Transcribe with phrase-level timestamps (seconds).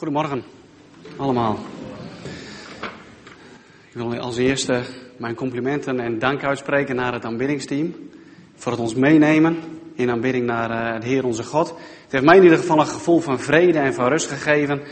[0.00, 0.42] Goedemorgen,
[1.16, 1.58] allemaal.
[3.90, 4.82] Ik wil als eerste
[5.16, 7.94] mijn complimenten en dank uitspreken naar het aanbiddingsteam.
[8.54, 9.58] Voor het ons meenemen
[9.94, 11.68] in aanbidding naar uh, de Heer onze God.
[12.02, 14.82] Het heeft mij in ieder geval een gevoel van vrede en van rust gegeven.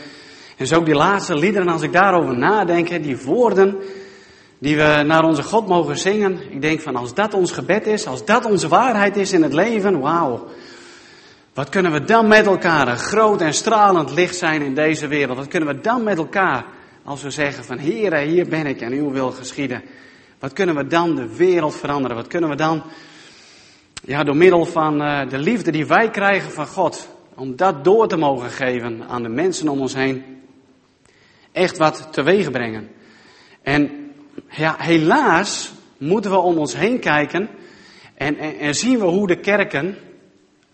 [0.57, 3.77] En zo ook die laatste liederen, als ik daarover nadenk, die woorden
[4.59, 6.51] die we naar onze God mogen zingen.
[6.51, 9.53] Ik denk van als dat ons gebed is, als dat onze waarheid is in het
[9.53, 10.47] leven, wauw.
[11.59, 15.37] Wat kunnen we dan met elkaar groot en stralend licht zijn in deze wereld?
[15.37, 16.65] Wat kunnen we dan met elkaar
[17.03, 19.81] als we zeggen van Heere, hier ben ik en uw wil geschieden.
[20.39, 22.17] Wat kunnen we dan de wereld veranderen?
[22.17, 22.83] Wat kunnen we dan,
[24.03, 28.07] ja, door middel van uh, de liefde die wij krijgen van God, om dat door
[28.07, 30.41] te mogen geven aan de mensen om ons heen,
[31.51, 32.89] echt wat teweeg brengen.
[33.61, 34.11] En
[34.49, 37.49] ja, helaas moeten we om ons heen kijken
[38.15, 39.97] en, en, en zien we hoe de kerken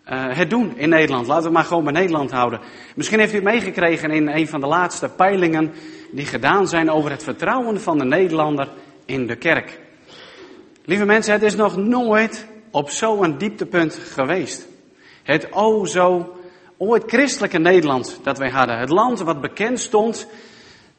[0.10, 1.28] uh, het doen in Nederland.
[1.28, 2.60] Laten we maar gewoon bij Nederland houden.
[2.96, 5.74] Misschien heeft u het meegekregen in een van de laatste peilingen
[6.12, 8.68] die gedaan zijn over het vertrouwen van de Nederlander
[9.06, 9.80] in de kerk.
[10.86, 14.68] Lieve mensen, het is nog nooit op zo'n dieptepunt geweest.
[15.24, 16.36] Het o zo
[16.78, 18.80] ooit christelijke Nederland dat wij hadden.
[18.80, 20.28] Het land wat bekend stond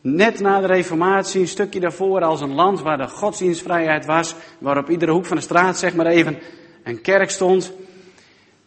[0.01, 4.79] net na de reformatie, een stukje daarvoor als een land waar de godsdienstvrijheid was, waar
[4.79, 6.39] op iedere hoek van de straat zeg maar even
[6.83, 7.73] een kerk stond,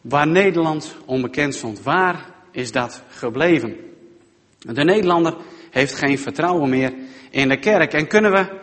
[0.01, 1.83] waar Nederland onbekend stond.
[1.83, 3.75] Waar is dat gebleven?
[4.59, 5.35] De Nederlander
[5.69, 6.93] heeft geen vertrouwen meer
[7.29, 7.93] in de kerk.
[7.93, 8.59] En kunnen we,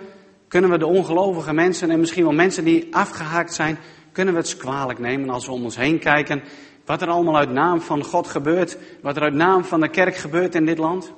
[0.48, 3.78] kunnen we de ongelovige mensen en misschien wel mensen die afgehaakt zijn,
[4.12, 6.42] kunnen we het kwalijk nemen als we om ons heen kijken
[6.86, 10.16] wat er allemaal uit naam van God gebeurt, wat er uit naam van de kerk
[10.16, 11.12] gebeurt in dit land?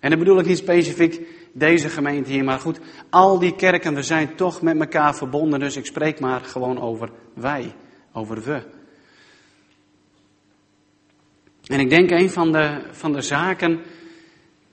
[0.00, 1.20] En dan bedoel ik niet specifiek
[1.52, 5.76] deze gemeente hier, maar goed, al die kerken, we zijn toch met elkaar verbonden, dus
[5.76, 7.74] ik spreek maar gewoon over wij,
[8.12, 8.62] over we.
[11.72, 13.80] En ik denk een van de, van de zaken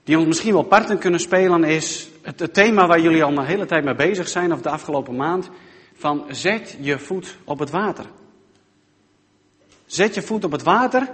[0.03, 3.45] die ons misschien wel parten kunnen spelen is het, het thema waar jullie al een
[3.45, 5.50] hele tijd mee bezig zijn, of de afgelopen maand,
[5.94, 8.05] van zet je voet op het water.
[9.86, 11.08] Zet je voet op het water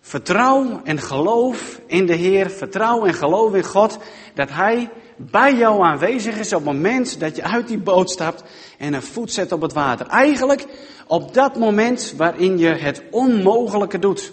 [0.00, 2.50] Vertrouw en geloof in de Heer.
[2.50, 3.98] Vertrouw en geloof in God.
[4.34, 8.44] Dat Hij bij jou aanwezig is op het moment dat je uit die boot stapt
[8.78, 10.06] en een voet zet op het water.
[10.06, 10.66] Eigenlijk
[11.06, 14.32] op dat moment waarin je het onmogelijke doet.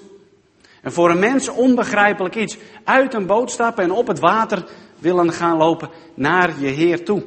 [0.88, 2.58] En voor een mens onbegrijpelijk iets.
[2.84, 4.66] Uit een boot stappen en op het water
[5.00, 7.24] willen gaan lopen naar je Heer toe.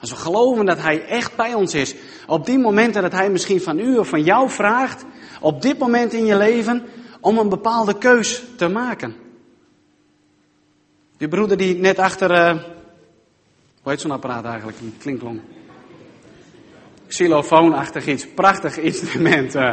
[0.00, 1.94] Als we geloven dat Hij echt bij ons is.
[2.26, 5.04] Op die momenten dat Hij misschien van u of van jou vraagt
[5.40, 6.84] op dit moment in je leven
[7.20, 9.14] om een bepaalde keus te maken.
[11.16, 12.62] Die broeder die net achter, uh,
[13.82, 15.40] hoe heet zo'n apparaat eigenlijk, een klinklong?
[17.06, 19.54] Xylofoonachtig iets, prachtig instrument.
[19.54, 19.72] Uh,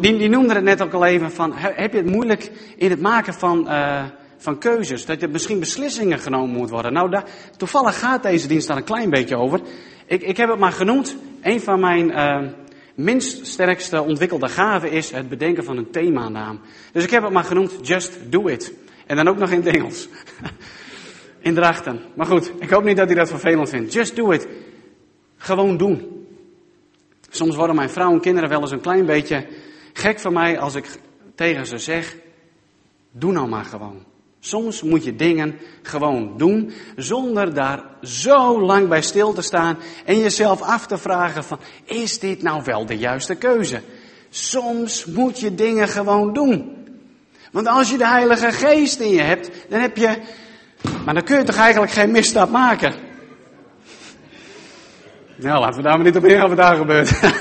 [0.00, 3.00] die, die noemde het net ook al even van, heb je het moeilijk in het
[3.00, 4.04] maken van, uh,
[4.36, 5.06] van keuzes?
[5.06, 6.92] Dat er misschien beslissingen genomen moet worden.
[6.92, 7.20] Nou,
[7.56, 9.60] toevallig gaat deze dienst daar een klein beetje over.
[10.06, 12.10] Ik, ik heb het maar genoemd, een van mijn
[12.94, 16.60] minst sterkste ontwikkelde gave is het bedenken van een themanaam.
[16.92, 18.72] Dus ik heb het maar genoemd Just Do It.
[19.06, 20.08] En dan ook nog in het Engels.
[21.42, 22.00] in Drachten.
[22.14, 23.92] Maar goed, ik hoop niet dat u dat vervelend vindt.
[23.92, 24.48] Just do it.
[25.36, 26.21] Gewoon doen.
[27.34, 29.46] Soms worden mijn vrouw en kinderen wel eens een klein beetje
[29.92, 30.86] gek van mij als ik
[31.34, 32.16] tegen ze zeg,
[33.10, 34.04] doe nou maar gewoon.
[34.40, 40.18] Soms moet je dingen gewoon doen zonder daar zo lang bij stil te staan en
[40.18, 43.80] jezelf af te vragen van, is dit nou wel de juiste keuze?
[44.30, 46.76] Soms moet je dingen gewoon doen.
[47.52, 50.18] Want als je de Heilige Geest in je hebt, dan heb je,
[51.04, 53.11] maar dan kun je toch eigenlijk geen misstap maken?
[55.42, 57.20] Nou, laten we daar maar niet op ingaan wat daar gebeurt.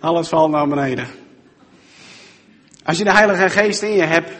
[0.00, 1.06] Alles valt naar beneden.
[2.84, 4.30] Als je de Heilige Geest in je hebt,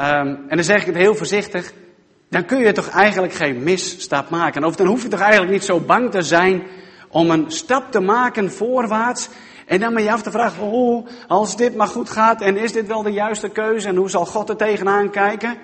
[0.00, 1.72] Um, en dan zeg ik het heel voorzichtig.
[2.30, 4.64] Dan kun je toch eigenlijk geen misstap maken.
[4.64, 6.62] Of dan hoef je toch eigenlijk niet zo bang te zijn
[7.08, 9.28] om een stap te maken voorwaarts.
[9.66, 12.72] En dan met je af te vragen, oh, als dit maar goed gaat en is
[12.72, 15.56] dit wel de juiste keuze en hoe zal God er tegenaan kijken?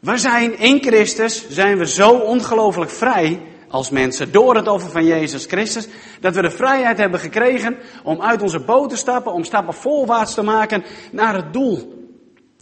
[0.00, 5.04] We zijn in Christus, zijn we zo ongelooflijk vrij als mensen door het offer van
[5.04, 5.88] Jezus Christus,
[6.20, 10.34] dat we de vrijheid hebben gekregen om uit onze boot te stappen, om stappen voorwaarts
[10.34, 12.04] te maken naar het doel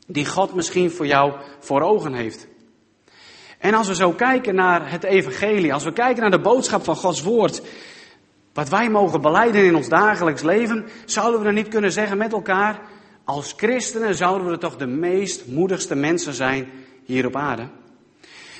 [0.06, 2.46] die God misschien voor jou voor ogen heeft.
[3.58, 6.96] En als we zo kijken naar het evangelie, als we kijken naar de boodschap van
[6.96, 7.62] Gods woord,
[8.52, 12.32] wat wij mogen beleiden in ons dagelijks leven, zouden we dan niet kunnen zeggen met
[12.32, 12.80] elkaar,
[13.24, 16.68] als christenen zouden we toch de meest moedigste mensen zijn
[17.04, 17.68] hier op aarde.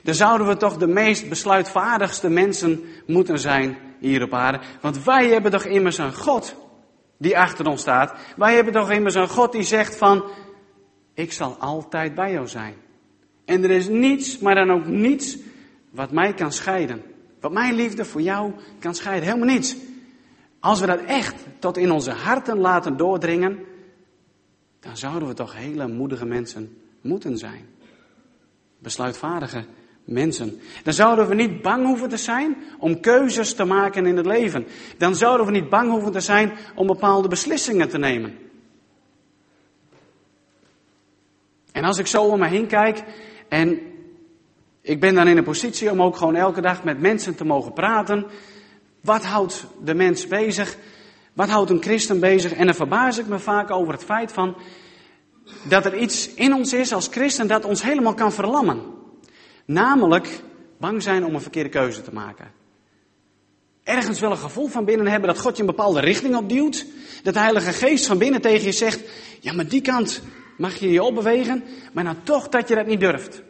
[0.05, 4.61] Dan zouden we toch de meest besluitvaardigste mensen moeten zijn hier op aarde.
[4.81, 6.55] Want wij hebben toch immers een God
[7.17, 8.15] die achter ons staat.
[8.37, 10.25] Wij hebben toch immers een God die zegt van,
[11.15, 12.75] ik zal altijd bij jou zijn.
[13.45, 15.37] En er is niets, maar dan ook niets,
[15.91, 17.03] wat mij kan scheiden.
[17.41, 19.29] Wat mijn liefde voor jou kan scheiden.
[19.29, 19.77] Helemaal niets.
[20.61, 23.59] Als we dat echt tot in onze harten laten doordringen,
[24.81, 27.67] dan zouden we toch hele moedige mensen moeten zijn.
[28.79, 29.65] Besluitvaardige
[30.05, 30.61] mensen.
[30.83, 34.67] Dan zouden we niet bang hoeven te zijn om keuzes te maken in het leven.
[34.99, 38.39] Dan zouden we niet bang hoeven te zijn om bepaalde beslissingen te nemen.
[41.73, 43.03] En als ik zo om me heen kijk
[43.49, 43.81] en
[44.81, 47.73] ik ben dan in een positie om ook gewoon elke dag met mensen te mogen
[47.73, 48.27] praten.
[49.01, 50.77] Wat houdt de mens bezig?
[51.33, 52.53] Wat houdt een christen bezig?
[52.53, 54.57] En dan verbaas ik me vaak over het feit van
[55.69, 58.94] dat er iets in ons is als christen dat ons helemaal kan verlammen.
[59.65, 60.43] Namelijk
[60.79, 62.53] bang zijn om een verkeerde keuze te maken.
[63.83, 66.87] Ergens wel een gevoel van binnen hebben dat God je een bepaalde richting opduwt.
[67.23, 69.01] Dat de Heilige Geest van binnen tegen je zegt,
[69.41, 70.23] ja maar die kant
[70.57, 73.43] mag je je opbewegen, maar nou toch dat je dat niet durft.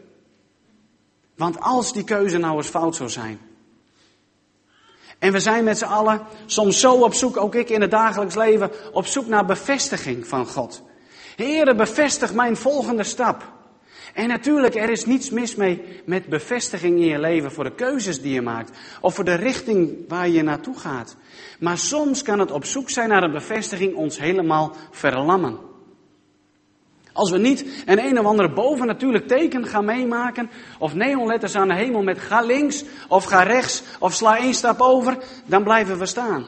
[1.37, 3.39] Want als die keuze nou eens fout zou zijn.
[5.19, 8.35] En we zijn met z'n allen soms zo op zoek, ook ik in het dagelijks
[8.35, 10.83] leven, op zoek naar bevestiging van God.
[11.37, 13.53] Heere, bevestig mijn volgende stap.
[14.15, 18.21] En natuurlijk, er is niets mis mee met bevestiging in je leven voor de keuzes
[18.21, 18.79] die je maakt.
[19.01, 21.17] Of voor de richting waar je naartoe gaat.
[21.59, 25.59] Maar soms kan het op zoek zijn naar een bevestiging ons helemaal verlammen.
[27.13, 31.75] Als we niet een een of andere bovennatuurlijk teken gaan meemaken, of neonletters aan de
[31.75, 36.07] hemel met ga links of ga rechts of sla één stap over, dan blijven we
[36.07, 36.47] staan.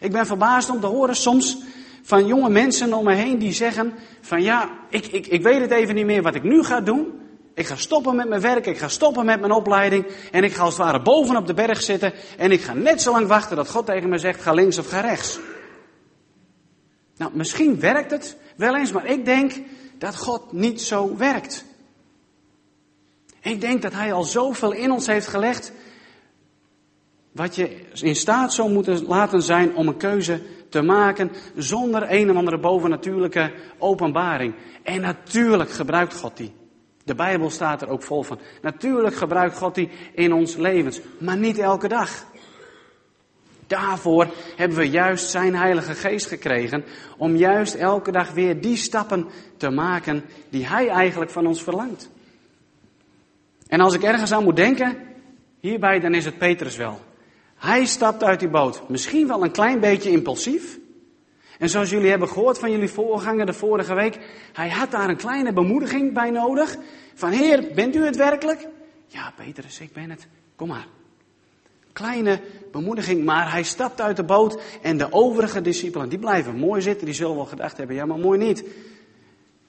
[0.00, 1.58] Ik ben verbaasd om te horen soms
[2.04, 5.70] van jonge mensen om me heen die zeggen van ja, ik, ik, ik weet het
[5.70, 7.22] even niet meer wat ik nu ga doen.
[7.54, 10.62] Ik ga stoppen met mijn werk, ik ga stoppen met mijn opleiding en ik ga
[10.62, 13.56] als het ware boven op de berg zitten en ik ga net zo lang wachten
[13.56, 15.38] dat God tegen me zegt ga links of ga rechts.
[17.16, 19.52] Nou, misschien werkt het wel eens, maar ik denk
[19.98, 21.64] dat God niet zo werkt.
[23.40, 25.72] Ik denk dat Hij al zoveel in ons heeft gelegd,
[27.32, 30.42] wat je in staat zou moeten laten zijn om een keuze
[30.74, 34.54] te maken zonder een of andere bovennatuurlijke openbaring.
[34.82, 36.52] En natuurlijk gebruikt God die.
[37.04, 38.38] De Bijbel staat er ook vol van.
[38.62, 42.24] Natuurlijk gebruikt God die in ons levens, maar niet elke dag.
[43.66, 44.26] Daarvoor
[44.56, 46.84] hebben we juist zijn Heilige Geest gekregen.
[47.16, 52.10] Om juist elke dag weer die stappen te maken die Hij eigenlijk van ons verlangt.
[53.68, 54.98] En als ik ergens aan moet denken,
[55.60, 57.00] hierbij, dan is het Petrus wel.
[57.64, 58.88] Hij stapt uit die boot.
[58.88, 60.78] Misschien wel een klein beetje impulsief.
[61.58, 64.18] En zoals jullie hebben gehoord van jullie voorganger de vorige week,
[64.52, 66.76] hij had daar een kleine bemoediging bij nodig.
[67.14, 68.68] Van Heer, bent u het werkelijk?
[69.06, 70.26] Ja, Petrus, ik ben het.
[70.56, 70.86] Kom maar.
[71.92, 72.40] Kleine
[72.72, 77.06] bemoediging, maar hij stapt uit de boot en de overige discipelen, die blijven mooi zitten.
[77.06, 78.64] Die zullen wel gedacht hebben, ja maar mooi niet.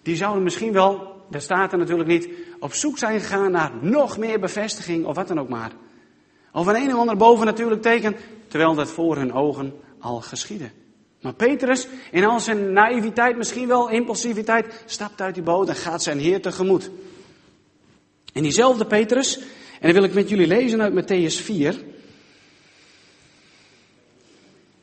[0.02, 4.18] Die zouden misschien wel, daar staat er natuurlijk niet, op zoek zijn gegaan naar nog
[4.18, 5.72] meer bevestiging of wat dan ook maar.
[6.56, 8.16] Of een een of ander bovennatuurlijk teken,
[8.48, 10.70] terwijl dat voor hun ogen al geschiedde.
[11.22, 16.04] Maar Petrus, in al zijn naïviteit, misschien wel impulsiviteit, stapt uit die boot en gaat
[16.04, 16.90] zijn Heer tegemoet.
[18.34, 19.46] En diezelfde Petrus, en
[19.82, 21.76] dan wil ik met jullie lezen uit Matthäus 4.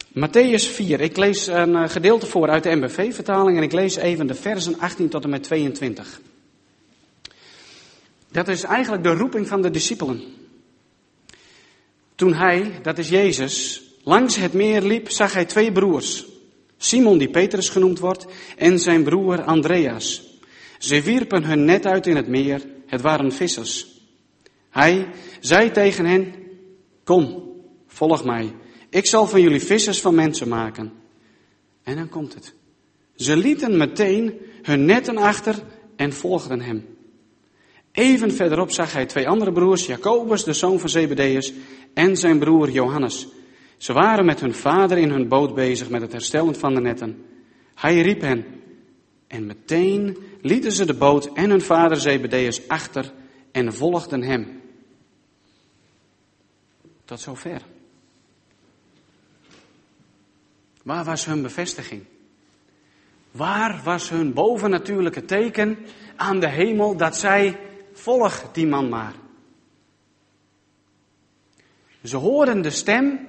[0.08, 4.26] Matthäus 4, ik lees een eh, gedeelte voor uit de MBV-vertaling en ik lees even
[4.26, 6.20] de versen 18 tot en met 22.
[8.30, 10.41] Dat is eigenlijk de roeping van de discipelen.
[12.14, 16.26] Toen hij, dat is Jezus, langs het meer liep, zag hij twee broers.
[16.76, 18.26] Simon, die Petrus genoemd wordt,
[18.56, 20.22] en zijn broer Andreas.
[20.78, 24.00] Ze wierpen hun net uit in het meer, het waren vissers.
[24.70, 25.08] Hij
[25.40, 26.34] zei tegen hen,
[27.04, 27.52] kom,
[27.86, 28.54] volg mij.
[28.90, 30.92] Ik zal van jullie vissers van mensen maken.
[31.82, 32.54] En dan komt het.
[33.16, 35.62] Ze lieten meteen hun netten achter
[35.96, 36.91] en volgden hem.
[37.92, 41.52] Even verderop zag hij twee andere broers, Jacobus, de zoon van Zebedeus,
[41.94, 43.28] en zijn broer Johannes.
[43.76, 47.24] Ze waren met hun vader in hun boot bezig met het herstellen van de netten.
[47.74, 48.44] Hij riep hen.
[49.26, 53.12] En meteen lieten ze de boot en hun vader Zebedeus achter
[53.50, 54.60] en volgden hem.
[57.04, 57.62] Tot zover.
[60.82, 62.04] Waar was hun bevestiging?
[63.30, 65.78] Waar was hun bovennatuurlijke teken
[66.16, 67.58] aan de hemel dat zij
[68.02, 69.12] volg die man maar?
[72.02, 73.28] Ze hoorden de stem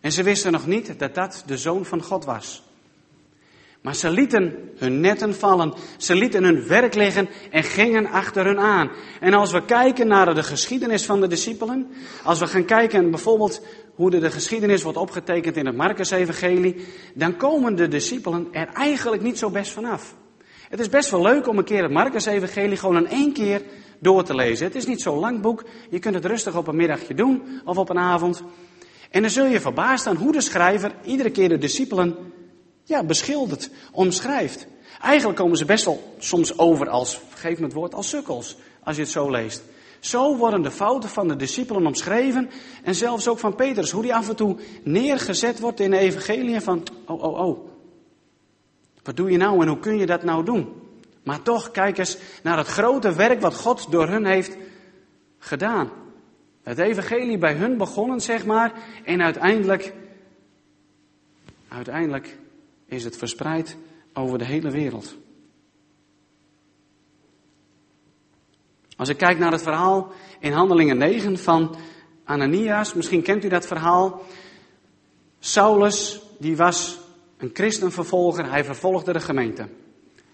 [0.00, 2.62] en ze wisten nog niet dat dat de zoon van God was.
[3.82, 8.58] Maar ze lieten hun netten vallen, ze lieten hun werk liggen en gingen achter hun
[8.58, 8.90] aan.
[9.20, 11.90] En als we kijken naar de geschiedenis van de discipelen,
[12.24, 17.36] als we gaan kijken bijvoorbeeld hoe de, de geschiedenis wordt opgetekend in het Marcus-evangelie, dan
[17.36, 20.14] komen de discipelen er eigenlijk niet zo best vanaf.
[20.68, 23.62] Het is best wel leuk om een keer het Marcus-evangelie gewoon in één keer
[24.02, 24.66] door te lezen.
[24.66, 25.64] Het is niet zo'n lang boek.
[25.90, 28.42] Je kunt het rustig op een middagje doen of op een avond.
[29.10, 32.16] En dan zul je verbaasd staan hoe de schrijver iedere keer de discipelen
[32.84, 34.66] ja, beschildert, omschrijft.
[35.00, 38.96] Eigenlijk komen ze best wel soms over als, geef me het woord, als sukkels, als
[38.96, 39.62] je het zo leest.
[40.00, 42.50] Zo worden de fouten van de discipelen omschreven
[42.82, 46.60] en zelfs ook van Petrus, hoe die af en toe neergezet wordt in de evangelie
[46.60, 47.68] van, oh, oh, oh,
[49.02, 50.81] wat doe je nou en hoe kun je dat nou doen?
[51.22, 54.56] Maar toch, kijk eens naar het grote werk wat God door hun heeft
[55.38, 55.90] gedaan.
[56.62, 58.72] Het evangelie bij hun begonnen, zeg maar,
[59.04, 59.92] en uiteindelijk,
[61.68, 62.38] uiteindelijk
[62.86, 63.76] is het verspreid
[64.12, 65.16] over de hele wereld.
[68.96, 71.76] Als ik kijk naar het verhaal in Handelingen 9 van
[72.24, 74.22] Ananias, misschien kent u dat verhaal.
[75.38, 76.98] Saulus, die was
[77.36, 79.68] een christenvervolger, hij vervolgde de gemeente.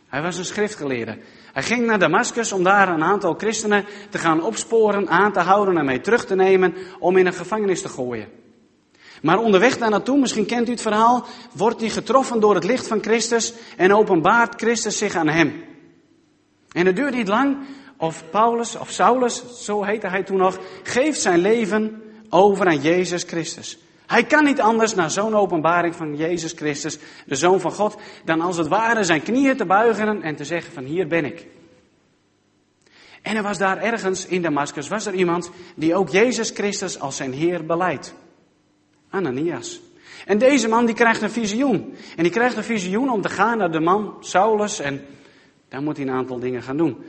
[0.08, 1.18] Hij was een schriftgeleerde.
[1.52, 5.76] Hij ging naar Damascus om daar een aantal christenen te gaan opsporen, aan te houden
[5.76, 8.28] en mee terug te nemen om in een gevangenis te gooien.
[9.22, 12.86] Maar onderweg daar naartoe, misschien kent u het verhaal, wordt hij getroffen door het licht
[12.86, 15.64] van Christus en openbaart Christus zich aan hem.
[16.72, 17.56] En het duurt niet lang
[17.96, 23.22] of Paulus of Saulus, zo heette hij toen nog, geeft zijn leven over aan Jezus
[23.22, 23.78] Christus.
[24.08, 28.40] Hij kan niet anders na zo'n openbaring van Jezus Christus, de Zoon van God, dan
[28.40, 31.46] als het ware zijn knieën te buigen en te zeggen van hier ben ik.
[33.22, 37.16] En er was daar ergens in Damascus, was er iemand die ook Jezus Christus als
[37.16, 38.14] zijn Heer beleidt.
[39.10, 39.80] Ananias.
[40.26, 41.96] En deze man die krijgt een visioen.
[42.16, 45.04] En die krijgt een visioen om te gaan naar de man Saulus en
[45.68, 47.04] daar moet hij een aantal dingen gaan doen.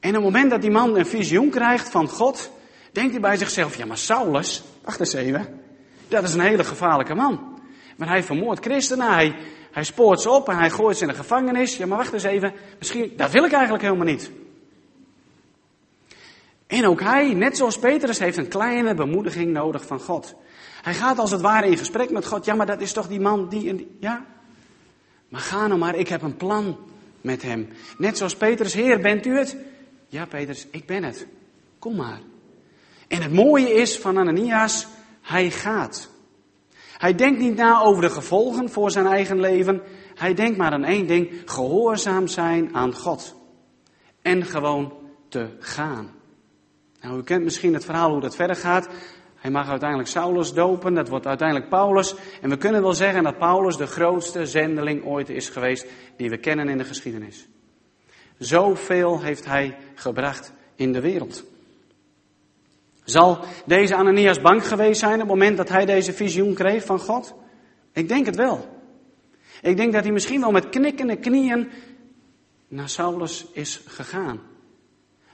[0.00, 2.50] En op het moment dat die man een visioen krijgt van God,
[2.92, 5.60] denkt hij bij zichzelf, ja maar Saulus, wacht eens even,
[6.08, 7.60] dat is een hele gevaarlijke man.
[7.96, 9.36] Want hij vermoordt christenen, hij,
[9.70, 11.76] hij spoort ze op en hij gooit ze in de gevangenis.
[11.76, 14.30] Ja maar wacht eens even, misschien, dat wil ik eigenlijk helemaal niet.
[16.66, 20.34] En ook hij, net zoals Petrus, heeft een kleine bemoediging nodig van God.
[20.82, 22.44] Hij gaat als het ware in gesprek met God.
[22.44, 23.96] Ja, maar dat is toch die man die en die.
[24.00, 24.24] Ja?
[25.28, 26.78] Maar ga nou maar, ik heb een plan
[27.20, 27.68] met hem.
[27.98, 29.56] Net zoals Petrus, Heer, bent u het?
[30.08, 31.26] Ja, Petrus, ik ben het.
[31.78, 32.20] Kom maar.
[33.08, 34.86] En het mooie is van Ananias,
[35.20, 36.10] hij gaat.
[36.96, 39.82] Hij denkt niet na over de gevolgen voor zijn eigen leven.
[40.14, 43.34] Hij denkt maar aan één ding: gehoorzaam zijn aan God.
[44.22, 44.92] En gewoon
[45.28, 46.10] te gaan.
[47.00, 48.88] Nou, u kent misschien het verhaal hoe dat verder gaat.
[49.34, 52.14] Hij mag uiteindelijk Saulus dopen, dat wordt uiteindelijk Paulus.
[52.40, 56.38] En we kunnen wel zeggen dat Paulus de grootste zendeling ooit is geweest die we
[56.38, 57.48] kennen in de geschiedenis.
[58.38, 61.44] Zoveel heeft hij gebracht in de wereld.
[63.04, 66.98] Zal deze Ananias bang geweest zijn op het moment dat hij deze visioen kreeg van
[66.98, 67.34] God?
[67.92, 68.68] Ik denk het wel.
[69.62, 71.68] Ik denk dat hij misschien wel met knikkende knieën
[72.68, 74.40] naar Saulus is gegaan.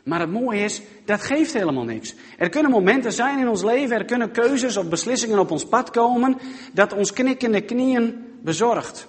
[0.04, 2.14] Maar het mooie is, dat geeft helemaal niks.
[2.38, 5.90] Er kunnen momenten zijn in ons leven, er kunnen keuzes of beslissingen op ons pad
[5.90, 6.38] komen,
[6.72, 9.08] dat ons knikkende knieën bezorgt.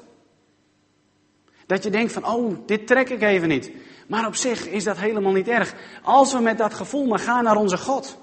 [1.66, 3.72] Dat je denkt van, oh, dit trek ik even niet.
[4.08, 5.76] Maar op zich is dat helemaal niet erg.
[6.02, 8.18] Als we met dat gevoel maar gaan naar onze God.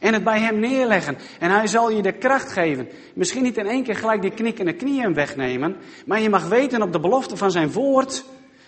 [0.00, 1.18] En het bij Hem neerleggen.
[1.38, 2.88] En Hij zal je de kracht geven.
[3.14, 5.76] Misschien niet in één keer gelijk die knikkende knieën wegnemen.
[6.06, 8.24] Maar je mag weten op de belofte van Zijn woord.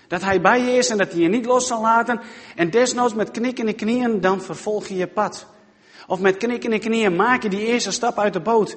[0.09, 2.21] Dat Hij bij je is en dat Hij je niet los zal laten.
[2.57, 5.47] En desnoods met knikkende knieën, dan vervolg je je pad.
[6.07, 8.77] Of met knikkende knieën maak je die eerste stap uit de boot.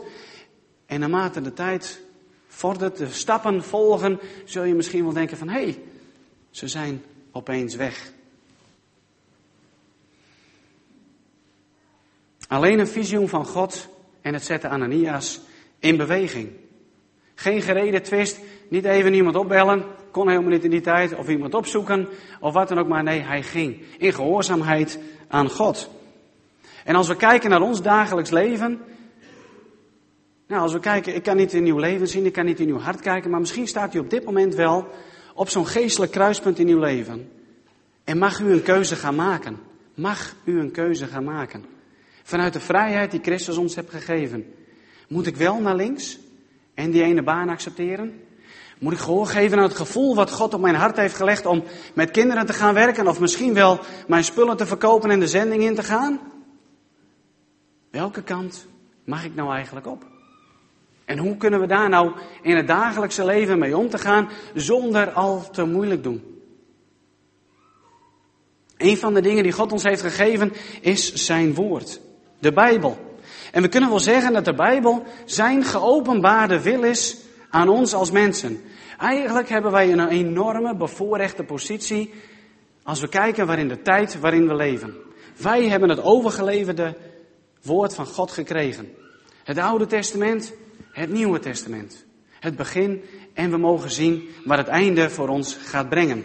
[0.86, 2.02] En naarmate de tijd
[2.48, 5.82] vordert, de stappen volgen, zul je misschien wel denken van, hé, hey,
[6.50, 8.12] ze zijn opeens weg.
[12.48, 13.88] Alleen een visioen van God
[14.22, 15.42] en het zetten Ananias
[15.80, 16.50] in beweging.
[17.36, 21.54] Geen gereden twist, niet even iemand opbellen, kon helemaal niet in die tijd, of iemand
[21.54, 22.08] opzoeken,
[22.40, 23.04] of wat dan ook maar.
[23.04, 25.90] Nee, hij ging in gehoorzaamheid aan God.
[26.84, 28.82] En als we kijken naar ons dagelijks leven,
[30.48, 32.70] nou, als we kijken, ik kan niet in uw leven zien, ik kan niet in
[32.70, 34.88] uw hart kijken, maar misschien staat u op dit moment wel
[35.34, 37.32] op zo'n geestelijk kruispunt in uw leven.
[38.04, 39.60] En mag u een keuze gaan maken.
[39.94, 41.75] Mag u een keuze gaan maken.
[42.28, 44.54] Vanuit de vrijheid die Christus ons heeft gegeven.
[45.08, 46.20] Moet ik wel naar links
[46.74, 48.22] en die ene baan accepteren?
[48.80, 51.64] Moet ik gehoor geven aan het gevoel wat God op mijn hart heeft gelegd om
[51.94, 55.64] met kinderen te gaan werken of misschien wel mijn spullen te verkopen en de zending
[55.64, 56.20] in te gaan?
[57.92, 58.68] Welke kant
[59.04, 60.06] mag ik nou eigenlijk op?
[61.06, 65.12] En hoe kunnen we daar nou in het dagelijkse leven mee om te gaan zonder
[65.12, 66.42] al te moeilijk doen?
[68.78, 72.02] Een van de dingen die God ons heeft gegeven is zijn woord,
[72.40, 73.18] de Bijbel.
[73.52, 77.18] En we kunnen wel zeggen dat de Bijbel zijn geopenbaarde wil is
[77.50, 78.62] aan ons als mensen.
[78.98, 82.14] Eigenlijk hebben wij een enorme bevoorrechte positie
[82.84, 84.96] als we kijken waarin de tijd waarin we leven.
[85.42, 86.98] Wij hebben het overgeleverde
[87.62, 88.90] woord van God gekregen.
[89.44, 90.54] Het Oude Testament,
[90.92, 92.06] het Nieuwe Testament.
[92.40, 96.24] Het begin en we mogen zien waar het einde voor ons gaat brengen.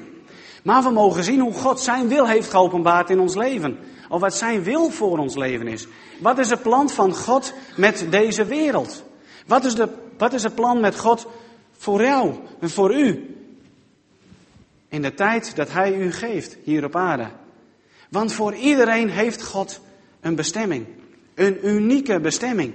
[0.63, 3.79] Maar we mogen zien hoe God zijn wil heeft geopenbaard in ons leven.
[4.11, 5.87] Of wat zijn wil voor ons leven is.
[6.19, 9.05] Wat is het plan van God met deze wereld?
[9.47, 9.89] Wat is, de,
[10.19, 11.27] wat is het plan met God
[11.77, 13.37] voor jou en voor u?
[14.89, 17.31] In de tijd dat Hij u geeft hier op aarde.
[18.09, 19.81] Want voor iedereen heeft God
[20.21, 20.87] een bestemming.
[21.35, 22.75] Een unieke bestemming.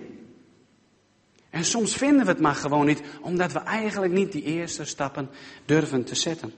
[1.50, 5.30] En soms vinden we het maar gewoon niet, omdat we eigenlijk niet die eerste stappen
[5.66, 6.54] durven te zetten.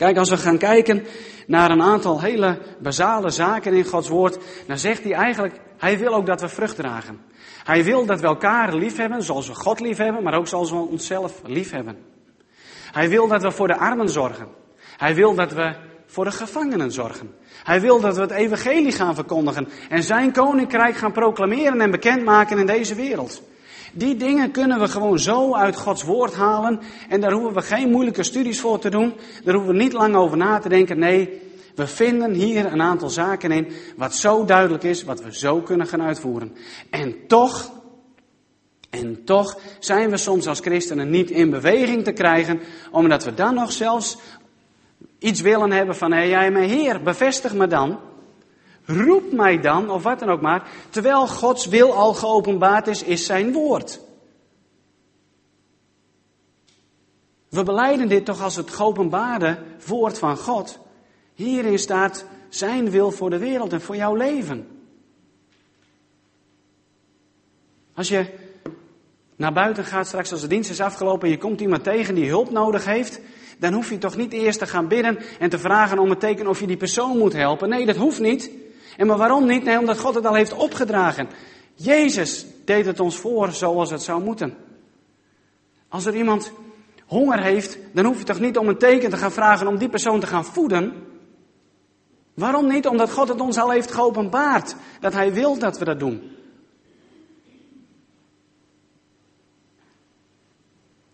[0.00, 1.06] Kijk, als we gaan kijken
[1.46, 6.14] naar een aantal hele basale zaken in Gods woord, dan zegt hij eigenlijk, hij wil
[6.14, 7.20] ook dat we vrucht dragen.
[7.64, 10.70] Hij wil dat we elkaar lief hebben, zoals we God lief hebben, maar ook zoals
[10.70, 11.98] we onszelf lief hebben.
[12.92, 14.48] Hij wil dat we voor de armen zorgen.
[14.96, 15.74] Hij wil dat we
[16.06, 17.34] voor de gevangenen zorgen.
[17.64, 22.58] Hij wil dat we het evangelie gaan verkondigen en zijn koninkrijk gaan proclameren en bekendmaken
[22.58, 23.42] in deze wereld.
[23.92, 27.90] Die dingen kunnen we gewoon zo uit Gods woord halen en daar hoeven we geen
[27.90, 29.14] moeilijke studies voor te doen.
[29.44, 30.98] Daar hoeven we niet lang over na te denken.
[30.98, 31.40] Nee,
[31.74, 35.86] we vinden hier een aantal zaken in wat zo duidelijk is, wat we zo kunnen
[35.86, 36.56] gaan uitvoeren.
[36.90, 37.72] En toch,
[38.90, 43.54] en toch zijn we soms als christenen niet in beweging te krijgen, omdat we dan
[43.54, 44.18] nog zelfs
[45.18, 47.98] iets willen hebben van, hé jij mijn Heer, bevestig me dan.
[48.90, 53.26] Roep mij dan, of wat dan ook maar, terwijl Gods wil al geopenbaard is, is
[53.26, 54.00] zijn woord.
[57.48, 60.78] We beleiden dit toch als het geopenbaarde woord van God.
[61.34, 64.68] Hierin staat zijn wil voor de wereld en voor jouw leven.
[67.94, 68.26] Als je
[69.36, 72.28] naar buiten gaat straks als de dienst is afgelopen en je komt iemand tegen die
[72.28, 73.20] hulp nodig heeft,
[73.58, 76.46] dan hoef je toch niet eerst te gaan bidden en te vragen om het teken
[76.46, 77.68] of je die persoon moet helpen.
[77.68, 78.50] Nee, dat hoeft niet.
[79.00, 79.64] En maar waarom niet?
[79.64, 81.28] Nee, omdat God het al heeft opgedragen.
[81.74, 84.54] Jezus deed het ons voor zoals het zou moeten.
[85.88, 86.52] Als er iemand
[87.06, 89.88] honger heeft, dan hoef je toch niet om een teken te gaan vragen om die
[89.88, 90.92] persoon te gaan voeden.
[92.34, 92.86] Waarom niet?
[92.86, 94.76] Omdat God het ons al heeft geopenbaard.
[95.00, 96.36] Dat Hij wil dat we dat doen.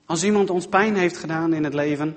[0.05, 2.17] Als iemand ons pijn heeft gedaan in het leven,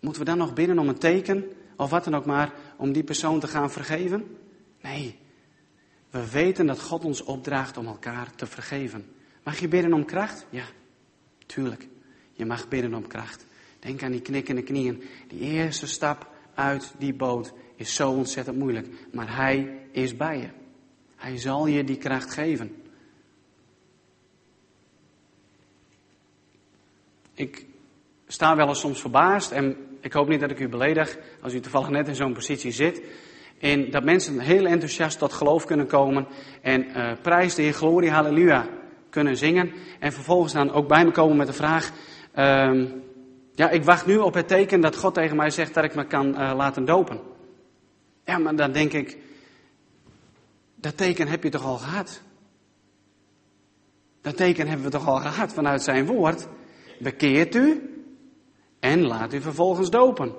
[0.00, 1.44] moeten we dan nog bidden om een teken
[1.76, 4.36] of wat dan ook maar om die persoon te gaan vergeven?
[4.80, 5.18] Nee.
[6.10, 9.04] We weten dat God ons opdraagt om elkaar te vergeven.
[9.42, 10.46] Mag je bidden om kracht?
[10.50, 10.64] Ja,
[11.46, 11.88] tuurlijk.
[12.32, 13.46] Je mag bidden om kracht.
[13.78, 15.02] Denk aan die knikkende knieën.
[15.28, 18.88] Die eerste stap uit die boot is zo ontzettend moeilijk.
[19.12, 20.48] Maar Hij is bij je.
[21.16, 22.82] Hij zal je die kracht geven.
[27.34, 27.66] Ik
[28.26, 31.60] sta wel eens soms verbaasd en ik hoop niet dat ik u beledig als u
[31.60, 33.02] toevallig net in zo'n positie zit.
[33.60, 36.26] En dat mensen heel enthousiast tot geloof kunnen komen
[36.62, 38.68] en uh, prijs de Heer, glorie, halleluja
[39.10, 39.72] kunnen zingen.
[39.98, 41.90] En vervolgens dan ook bij me komen met de vraag,
[42.34, 42.88] uh,
[43.54, 46.06] ja, ik wacht nu op het teken dat God tegen mij zegt dat ik me
[46.06, 47.20] kan uh, laten dopen.
[48.24, 49.18] Ja, maar dan denk ik,
[50.74, 52.22] dat teken heb je toch al gehad?
[54.20, 56.46] Dat teken hebben we toch al gehad vanuit zijn woord?
[56.98, 57.89] Bekeert u
[58.80, 60.32] en laat u vervolgens dopen.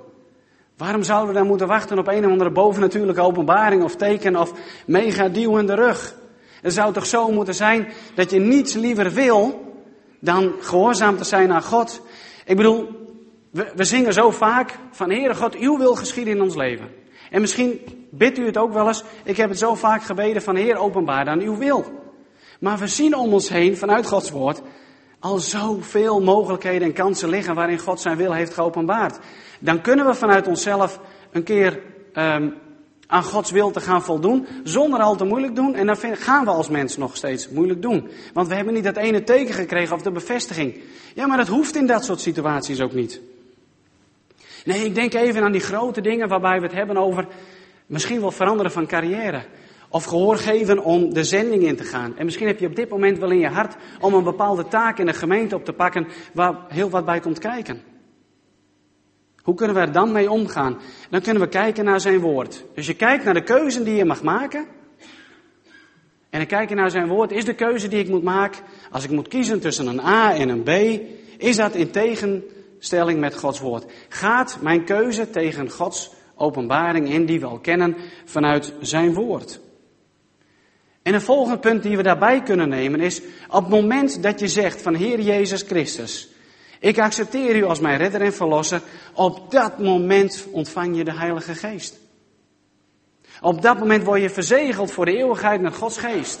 [0.76, 4.52] Waarom zouden we dan moeten wachten op een of andere bovennatuurlijke openbaring of teken of
[4.86, 6.14] mega duw in de rug?
[6.62, 9.72] Het zou toch zo moeten zijn dat je niets liever wil
[10.18, 12.02] dan gehoorzaam te zijn aan God.
[12.44, 12.88] Ik bedoel,
[13.50, 16.88] we, we zingen zo vaak van Heere God, uw wil geschieden in ons leven.
[17.30, 20.56] En misschien bidt u het ook wel eens, ik heb het zo vaak gebeden van
[20.56, 21.84] Heer openbaar dan uw wil.
[22.60, 24.62] Maar we zien om ons heen vanuit Gods woord
[25.22, 29.18] al zoveel mogelijkheden en kansen liggen waarin God zijn wil heeft geopenbaard.
[29.58, 31.80] Dan kunnen we vanuit onszelf een keer
[32.14, 32.54] um,
[33.06, 35.74] aan Gods wil te gaan voldoen, zonder al te moeilijk doen.
[35.74, 38.08] En dan gaan we als mens nog steeds moeilijk doen.
[38.32, 40.80] Want we hebben niet dat ene teken gekregen of de bevestiging.
[41.14, 43.20] Ja, maar dat hoeft in dat soort situaties ook niet.
[44.64, 47.26] Nee, ik denk even aan die grote dingen waarbij we het hebben over
[47.86, 49.44] misschien wel veranderen van carrière.
[49.92, 52.16] Of gehoor geven om de zending in te gaan.
[52.16, 54.98] En misschien heb je op dit moment wel in je hart om een bepaalde taak
[54.98, 57.82] in de gemeente op te pakken waar heel wat bij komt kijken.
[59.42, 60.80] Hoe kunnen we er dan mee omgaan?
[61.10, 62.64] Dan kunnen we kijken naar zijn woord.
[62.74, 64.66] Dus je kijkt naar de keuze die je mag maken.
[66.30, 67.32] En dan kijk je naar zijn woord.
[67.32, 70.48] Is de keuze die ik moet maken, als ik moet kiezen tussen een A en
[70.48, 71.00] een B,
[71.38, 73.92] is dat in tegenstelling met Gods woord?
[74.08, 79.60] Gaat mijn keuze tegen Gods openbaring in die we al kennen vanuit zijn woord?
[81.02, 84.48] En een volgende punt die we daarbij kunnen nemen is, op het moment dat je
[84.48, 86.28] zegt van Heer Jezus Christus,
[86.80, 88.82] Ik accepteer u als mijn redder en verlosser.
[89.14, 92.00] Op dat moment ontvang je de Heilige Geest.
[93.40, 96.40] Op dat moment word je verzegeld voor de eeuwigheid met Gods geest.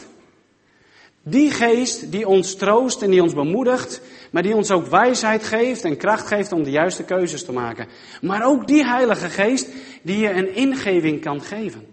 [1.22, 5.84] Die geest die ons troost en die ons bemoedigt, maar die ons ook wijsheid geeft
[5.84, 7.86] en kracht geeft om de juiste keuzes te maken.
[8.20, 9.68] Maar ook die Heilige Geest
[10.02, 11.86] die je een ingeving kan geven.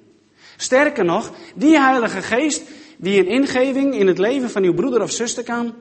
[0.61, 2.63] Sterker nog, die Heilige Geest
[2.97, 5.73] die een ingeving in het leven van uw broeder of zuster kan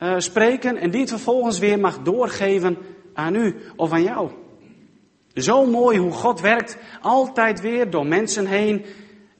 [0.00, 2.78] uh, spreken en die het vervolgens weer mag doorgeven
[3.14, 4.30] aan u of aan jou.
[5.34, 8.84] Zo mooi hoe God werkt, altijd weer door mensen heen.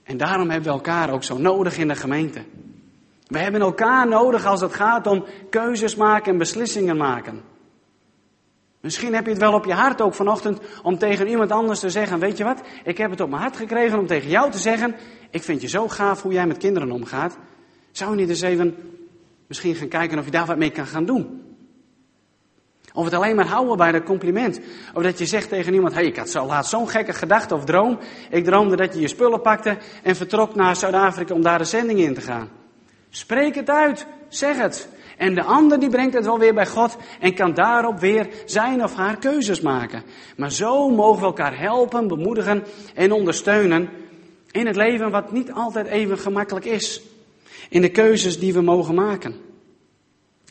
[0.02, 2.40] En daarom hebben we elkaar ook zo nodig in de gemeente.
[3.26, 7.42] We hebben elkaar nodig als het gaat om keuzes maken en beslissingen maken.
[8.80, 11.90] Misschien heb je het wel op je hart ook vanochtend om tegen iemand anders te
[11.90, 14.58] zeggen: Weet je wat, ik heb het op mijn hart gekregen om tegen jou te
[14.58, 14.94] zeggen:
[15.30, 17.36] Ik vind je zo gaaf hoe jij met kinderen omgaat.
[17.92, 18.76] Zou je niet eens even
[19.46, 21.48] misschien gaan kijken of je daar wat mee kan gaan doen?
[22.92, 24.60] Of het alleen maar houden bij dat compliment.
[24.94, 27.64] Of dat je zegt tegen iemand: hey, ik had zo laat zo'n gekke gedachte of
[27.64, 27.98] droom.
[28.30, 31.98] Ik droomde dat je je spullen pakte en vertrok naar Zuid-Afrika om daar de zending
[31.98, 32.48] in te gaan.
[33.10, 34.88] Spreek het uit, zeg het.
[35.20, 38.82] En de ander die brengt het wel weer bij God en kan daarop weer zijn
[38.82, 40.02] of haar keuzes maken.
[40.36, 43.88] Maar zo mogen we elkaar helpen, bemoedigen en ondersteunen
[44.50, 47.02] in het leven wat niet altijd even gemakkelijk is.
[47.68, 49.34] In de keuzes die we mogen maken.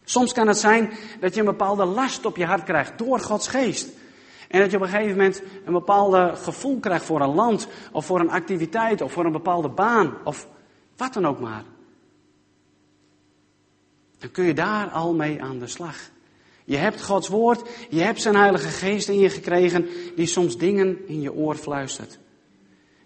[0.03, 3.47] Soms kan het zijn dat je een bepaalde last op je hart krijgt door Gods
[3.47, 3.89] geest.
[4.47, 8.05] En dat je op een gegeven moment een bepaalde gevoel krijgt voor een land, of
[8.05, 10.47] voor een activiteit, of voor een bepaalde baan, of
[10.97, 11.63] wat dan ook maar.
[14.19, 15.95] Dan kun je daar al mee aan de slag.
[16.65, 21.08] Je hebt Gods woord, je hebt zijn Heilige Geest in je gekregen, die soms dingen
[21.08, 22.19] in je oor fluistert.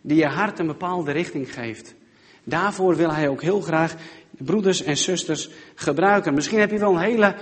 [0.01, 1.95] Die je hart een bepaalde richting geeft.
[2.43, 3.95] Daarvoor wil hij ook heel graag
[4.37, 6.33] broeders en zusters gebruiken.
[6.33, 7.35] Misschien heb je wel een hele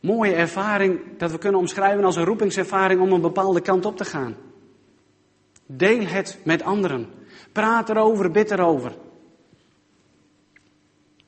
[0.00, 4.04] mooie ervaring dat we kunnen omschrijven als een roepingservaring om een bepaalde kant op te
[4.04, 4.36] gaan.
[5.66, 7.08] Deel het met anderen.
[7.52, 8.96] Praat erover, bid erover.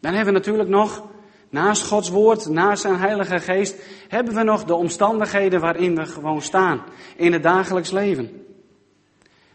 [0.00, 1.08] Dan hebben we natuurlijk nog
[1.50, 3.76] Naast Gods woord, naast zijn Heilige Geest,
[4.08, 6.82] hebben we nog de omstandigheden waarin we gewoon staan
[7.16, 8.46] in het dagelijks leven.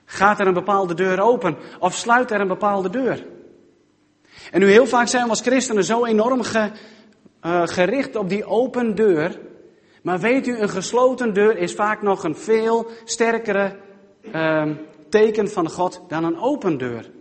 [0.06, 3.26] Gaat er een bepaalde deur open of sluit er een bepaalde deur?
[4.52, 6.72] En nu heel vaak zijn we als christenen zo enorm ge,
[7.46, 9.40] uh, gericht op die open deur.
[10.02, 13.76] Maar weet u, een gesloten deur is vaak nog een veel sterkere
[14.36, 14.70] uh,
[15.10, 17.12] teken van God dan een open deur.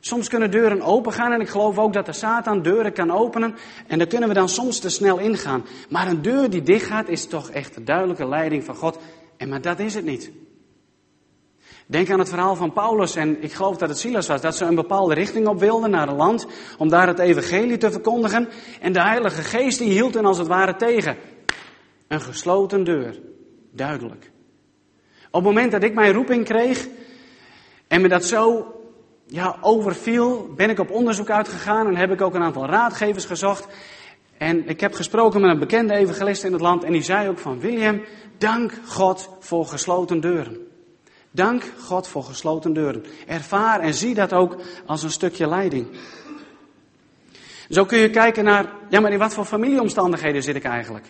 [0.00, 3.54] Soms kunnen deuren opengaan en ik geloof ook dat de Satan deuren kan openen
[3.86, 5.64] en daar kunnen we dan soms te snel ingaan.
[5.88, 8.98] Maar een deur die dicht gaat is toch echt de duidelijke leiding van God.
[9.36, 10.30] En maar dat is het niet.
[11.86, 14.64] Denk aan het verhaal van Paulus en ik geloof dat het Silas was, dat ze
[14.64, 16.46] een bepaalde richting op wilden naar een land
[16.78, 18.48] om daar het evangelie te verkondigen.
[18.80, 21.16] En de Heilige Geest die hield hen als het ware tegen.
[22.08, 23.20] Een gesloten deur,
[23.72, 24.30] duidelijk.
[25.30, 26.88] Op het moment dat ik mijn roeping kreeg
[27.88, 28.74] en me dat zo
[29.30, 33.66] ja, overviel, ben ik op onderzoek uitgegaan en heb ik ook een aantal raadgevers gezocht.
[34.38, 37.38] En ik heb gesproken met een bekende evangelist in het land en die zei ook
[37.38, 38.02] van William,
[38.38, 40.56] dank God voor gesloten deuren.
[41.30, 43.04] Dank God voor gesloten deuren.
[43.26, 45.86] Ervaar en zie dat ook als een stukje leiding.
[47.68, 51.06] Zo kun je kijken naar, ja maar in wat voor familieomstandigheden zit ik eigenlijk?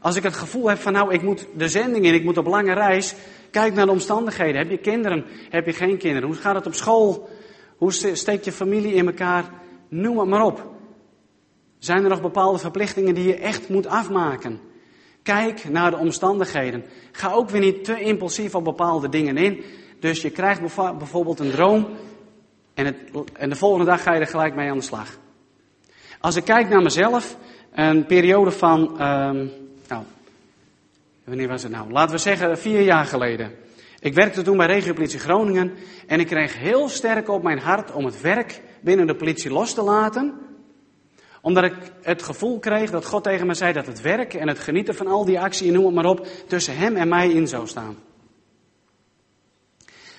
[0.00, 2.46] Als ik het gevoel heb van nou, ik moet de zending in, ik moet op
[2.46, 3.14] lange reis,
[3.52, 4.56] Kijk naar de omstandigheden.
[4.56, 5.24] Heb je kinderen?
[5.50, 6.28] Heb je geen kinderen?
[6.28, 7.28] Hoe gaat het op school?
[7.82, 9.44] Hoe steekt je familie in elkaar?
[9.88, 10.70] Noem het maar op.
[11.78, 14.60] Zijn er nog bepaalde verplichtingen die je echt moet afmaken?
[15.22, 16.84] Kijk naar de omstandigheden.
[17.12, 19.64] Ga ook weer niet te impulsief op bepaalde dingen in.
[20.00, 20.60] Dus je krijgt
[20.98, 21.88] bijvoorbeeld een droom
[22.74, 22.96] en, het,
[23.32, 25.18] en de volgende dag ga je er gelijk mee aan de slag.
[26.20, 27.36] Als ik kijk naar mezelf,
[27.72, 29.50] een periode van, um,
[29.88, 30.04] nou,
[31.24, 31.92] Wanneer was het nou?
[31.92, 33.52] Laten we zeggen vier jaar geleden.
[34.02, 35.72] Ik werkte toen bij regiopolitie Groningen
[36.06, 39.74] en ik kreeg heel sterk op mijn hart om het werk binnen de politie los
[39.74, 40.34] te laten.
[41.40, 44.58] Omdat ik het gevoel kreeg dat God tegen me zei dat het werk en het
[44.58, 47.66] genieten van al die actie, noem het maar op, tussen hem en mij in zou
[47.66, 47.96] staan.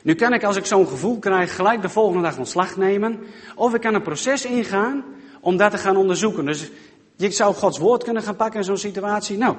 [0.04, 3.20] Nu kan ik als ik zo'n gevoel krijg gelijk de volgende dag ontslag nemen.
[3.56, 5.04] Of ik kan een proces ingaan
[5.42, 6.46] om dat te gaan onderzoeken.
[6.46, 6.72] Dus
[7.16, 9.38] je zou Gods woord kunnen gaan pakken in zo'n situatie.
[9.38, 9.56] Nou,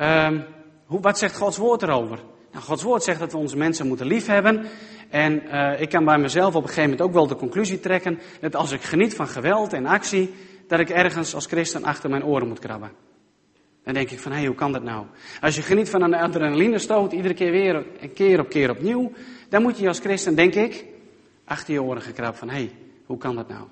[0.00, 0.44] Um,
[0.86, 2.18] hoe, wat zegt Gods woord erover?
[2.54, 4.66] Nou, Gods woord zegt dat we onze mensen moeten liefhebben.
[5.10, 8.18] En uh, ik kan bij mezelf op een gegeven moment ook wel de conclusie trekken
[8.40, 10.34] dat als ik geniet van geweld en actie,
[10.68, 12.90] dat ik ergens als christen achter mijn oren moet krabben.
[13.84, 15.06] Dan denk ik van, hé, hey, hoe kan dat nou?
[15.40, 19.12] Als je geniet van een adrenalinestoot, iedere keer weer, een keer op keer opnieuw,
[19.48, 20.84] dan moet je als christen, denk ik,
[21.44, 22.72] achter je oren gekrabben van, hé, hey,
[23.06, 23.64] hoe kan dat nou?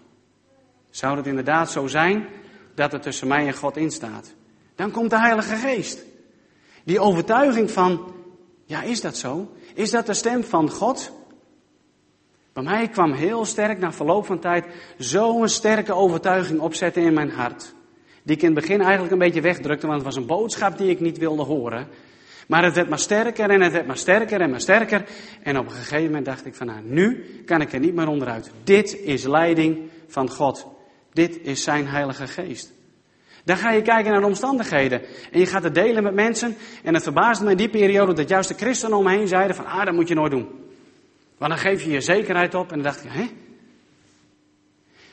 [0.90, 2.26] Zou het inderdaad zo zijn
[2.74, 4.34] dat er tussen mij en God in staat?
[4.74, 6.04] Dan komt de Heilige Geest.
[6.84, 8.20] Die overtuiging van,
[8.64, 9.52] ja is dat zo?
[9.74, 11.12] Is dat de stem van God?
[12.52, 14.64] Bij mij kwam heel sterk na verloop van tijd
[14.98, 17.74] zo'n sterke overtuiging opzetten in mijn hart.
[18.22, 20.90] Die ik in het begin eigenlijk een beetje wegdrukte, want het was een boodschap die
[20.90, 21.88] ik niet wilde horen.
[22.46, 25.04] Maar het werd maar sterker en het werd maar sterker en maar sterker.
[25.42, 28.08] En op een gegeven moment dacht ik van nou, nu kan ik er niet meer
[28.08, 28.50] onderuit.
[28.64, 30.66] Dit is leiding van God.
[31.12, 32.72] Dit is zijn heilige geest.
[33.44, 35.02] Dan ga je kijken naar de omstandigheden.
[35.30, 36.56] En je gaat het delen met mensen.
[36.82, 39.56] En het verbaasde me in die periode dat juist de christenen om me heen zeiden
[39.56, 40.48] van ah, dat moet je nooit doen.
[41.38, 42.68] Want dan geef je je zekerheid op.
[42.68, 43.28] En dan dacht ik, hè?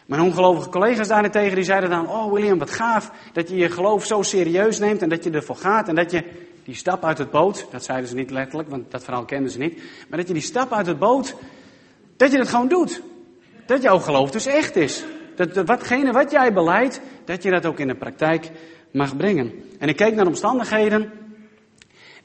[0.10, 4.06] Mijn ongelovige collega's daarentegen die zeiden dan, oh William, wat gaaf dat je je geloof
[4.06, 6.24] zo serieus neemt en dat je ervoor gaat en dat je
[6.64, 9.58] die stap uit het boot, dat zeiden ze niet letterlijk, want dat verhaal kenden ze
[9.58, 11.36] niet, maar dat je die stap uit het boot,
[12.18, 13.02] dat je dat gewoon doet.
[13.66, 15.04] Dat jouw geloof dus echt is.
[15.36, 18.52] Dat, watgene wat jij beleidt, dat je dat ook in de praktijk
[18.92, 19.54] mag brengen.
[19.80, 21.12] En ik keek naar de omstandigheden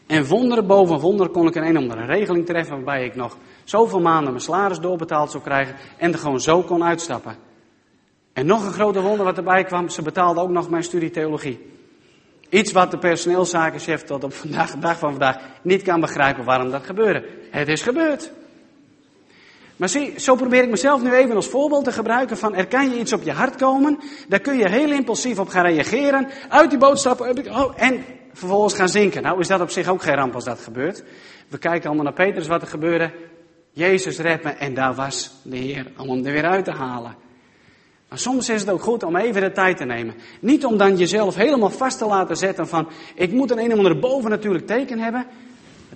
[0.07, 4.01] en wonderen boven wonderen kon ik in een andere regeling treffen waarbij ik nog zoveel
[4.01, 7.37] maanden mijn salaris doorbetaald zou krijgen en er gewoon zo kon uitstappen.
[8.33, 11.73] En nog een grote wonder wat erbij kwam, ze betaalde ook nog mijn studie theologie.
[12.49, 16.71] Iets wat de personeelszakenchef tot op vandaag, de dag van vandaag niet kan begrijpen waarom
[16.71, 17.29] dat gebeurde.
[17.51, 18.33] Het is gebeurd.
[19.77, 22.91] Maar zie, zo probeer ik mezelf nu even als voorbeeld te gebruiken van er kan
[22.91, 26.71] je iets op je hart komen, daar kun je heel impulsief op gaan reageren, uit
[26.71, 29.23] die stappen oh, en vervolgens gaan zinken.
[29.23, 31.05] Nou is dat op zich ook geen ramp als dat gebeurt.
[31.49, 33.13] We kijken allemaal naar Petrus wat er gebeurde.
[33.71, 37.17] Jezus redt me en daar was de Heer om hem er weer uit te halen.
[38.09, 40.15] Maar soms is het ook goed om even de tijd te nemen.
[40.41, 43.77] Niet om dan jezelf helemaal vast te laten zetten van ik moet een een of
[43.77, 45.27] andere bovennatuurlijk teken hebben.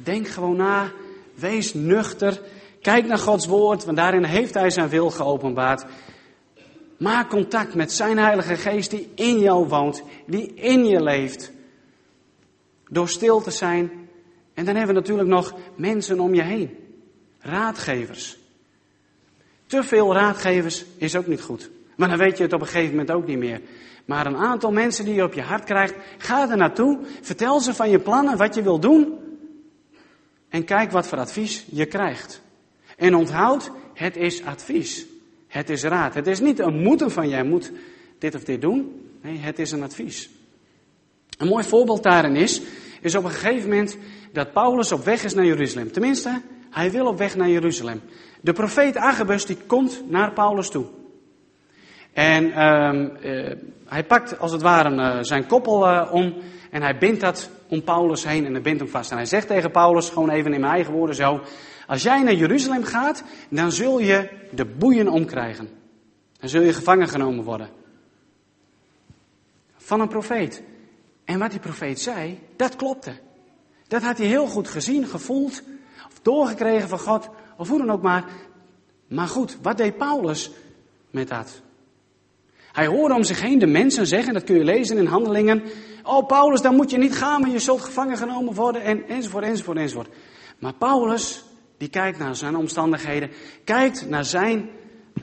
[0.03, 0.93] Denk gewoon na,
[1.35, 2.41] wees nuchter,
[2.81, 5.85] kijk naar Gods woord, want daarin heeft Hij zijn wil geopenbaard.
[6.99, 11.53] Maak contact met zijn Heilige Geest die in jou woont, die in je leeft.
[12.89, 13.91] Door stil te zijn.
[14.55, 16.77] En dan hebben we natuurlijk nog mensen om je heen.
[17.41, 18.39] Raadgevers.
[19.67, 21.71] Te veel raadgevers is ook niet goed.
[21.97, 23.61] Maar dan weet je het op een gegeven moment ook niet meer.
[24.05, 26.99] Maar een aantal mensen die je op je hart krijgt, ga er naartoe.
[27.21, 29.19] Vertel ze van je plannen, wat je wil doen.
[30.49, 32.41] En kijk wat voor advies je krijgt.
[32.99, 35.07] En onthoud, het is advies.
[35.47, 36.15] Het is raad.
[36.15, 37.73] Het is niet een moeten van jij moet
[38.19, 39.11] dit of dit doen.
[39.23, 40.31] Nee, het is een advies.
[41.39, 42.63] Een mooi voorbeeld daarin is,
[43.01, 43.97] is op een gegeven moment
[44.33, 45.93] dat Paulus op weg is naar Jeruzalem.
[45.93, 48.01] Tenminste, hij wil op weg naar Jeruzalem.
[48.41, 50.87] De profeet Agabus die komt naar Paulus toe.
[52.13, 53.53] En um, uh,
[53.87, 56.35] hij pakt als het ware uh, zijn koppel uh, om
[56.71, 59.11] en hij bindt dat om Paulus heen en hij bindt hem vast.
[59.11, 61.41] En hij zegt tegen Paulus, gewoon even in mijn eigen woorden zo,
[61.89, 65.69] als jij naar Jeruzalem gaat, dan zul je de boeien omkrijgen.
[66.41, 67.69] Dan zul je gevangen genomen worden.
[69.77, 70.63] Van een profeet.
[71.25, 73.13] En wat die profeet zei, dat klopte.
[73.87, 75.63] Dat had hij heel goed gezien, gevoeld,
[76.07, 78.25] of doorgekregen van God, of hoe dan ook maar.
[79.07, 80.51] Maar goed, wat deed Paulus
[81.11, 81.61] met dat?
[82.73, 85.63] Hij hoorde om zich heen de mensen zeggen, dat kun je lezen in handelingen.
[86.03, 89.45] Oh Paulus, dan moet je niet gaan, maar je zult gevangen genomen worden en, enzovoort,
[89.45, 90.09] enzovoort, enzovoort.
[90.59, 91.45] Maar Paulus,
[91.79, 93.31] die kijkt naar zijn omstandigheden,
[93.65, 94.69] kijkt naar zijn,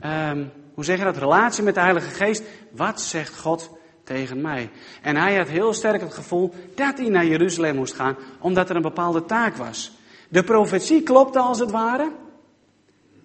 [0.04, 2.42] um, hoe zeg je dat, relatie met de Heilige Geest.
[2.70, 3.70] Wat zegt God
[4.04, 4.70] tegen mij?
[5.02, 8.76] En hij had heel sterk het gevoel dat hij naar Jeruzalem moest gaan, omdat er
[8.76, 9.92] een bepaalde taak was.
[10.28, 12.12] De profetie klopte als het ware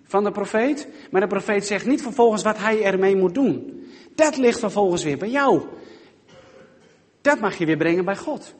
[0.04, 3.84] van de profeet, maar de profeet zegt niet vervolgens wat hij ermee moet doen.
[4.15, 5.62] Dat ligt vervolgens weer bij jou.
[7.22, 8.56] Dat mag je weer brengen bij God.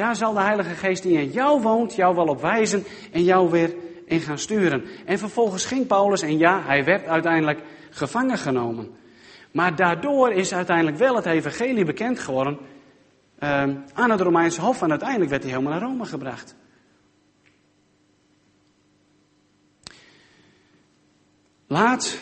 [0.00, 3.50] Daar zal de Heilige Geest die in jou woont, jou wel op wijzen en jou
[3.50, 4.84] weer in gaan sturen.
[5.04, 8.90] En vervolgens ging Paulus, en ja, hij werd uiteindelijk gevangen genomen.
[9.52, 13.48] Maar daardoor is uiteindelijk wel het evangelie bekend geworden uh,
[13.92, 14.82] aan het Romeinse Hof.
[14.82, 16.56] En uiteindelijk werd hij helemaal naar Rome gebracht.
[21.66, 22.18] Laat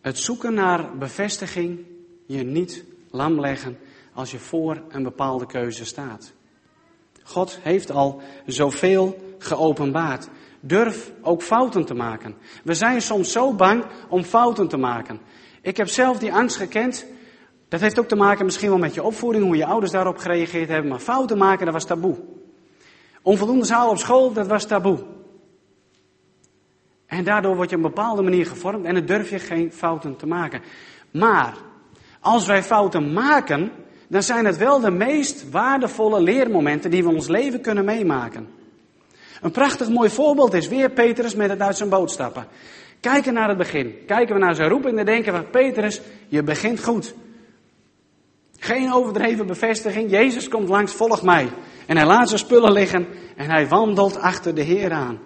[0.00, 1.78] het zoeken naar bevestiging
[2.26, 3.78] je niet lam leggen
[4.16, 6.32] als je voor een bepaalde keuze staat.
[7.22, 10.28] God heeft al zoveel geopenbaard.
[10.60, 12.34] Durf ook fouten te maken.
[12.64, 15.20] We zijn soms zo bang om fouten te maken.
[15.62, 17.06] Ik heb zelf die angst gekend.
[17.68, 20.68] Dat heeft ook te maken misschien wel met je opvoeding, hoe je ouders daarop gereageerd
[20.68, 20.90] hebben.
[20.90, 22.16] Maar fouten maken, dat was taboe.
[23.22, 25.04] Onvoldoende zaal op school, dat was taboe.
[27.06, 30.16] En daardoor word je op een bepaalde manier gevormd en dan durf je geen fouten
[30.16, 30.62] te maken.
[31.10, 31.54] Maar
[32.20, 33.72] als wij fouten maken,
[34.08, 38.48] dan zijn het wel de meest waardevolle leermomenten die we ons leven kunnen meemaken.
[39.40, 42.46] Een prachtig mooi voorbeeld is weer Petrus met het uit zijn boot stappen.
[43.00, 43.94] Kijken naar het begin.
[44.06, 47.14] Kijken we naar zijn roep en dan denken we, Petrus, je begint goed.
[48.58, 50.10] Geen overdreven bevestiging.
[50.10, 51.48] Jezus komt langs, volg mij.
[51.86, 55.18] En hij laat zijn spullen liggen en hij wandelt achter de Heer aan.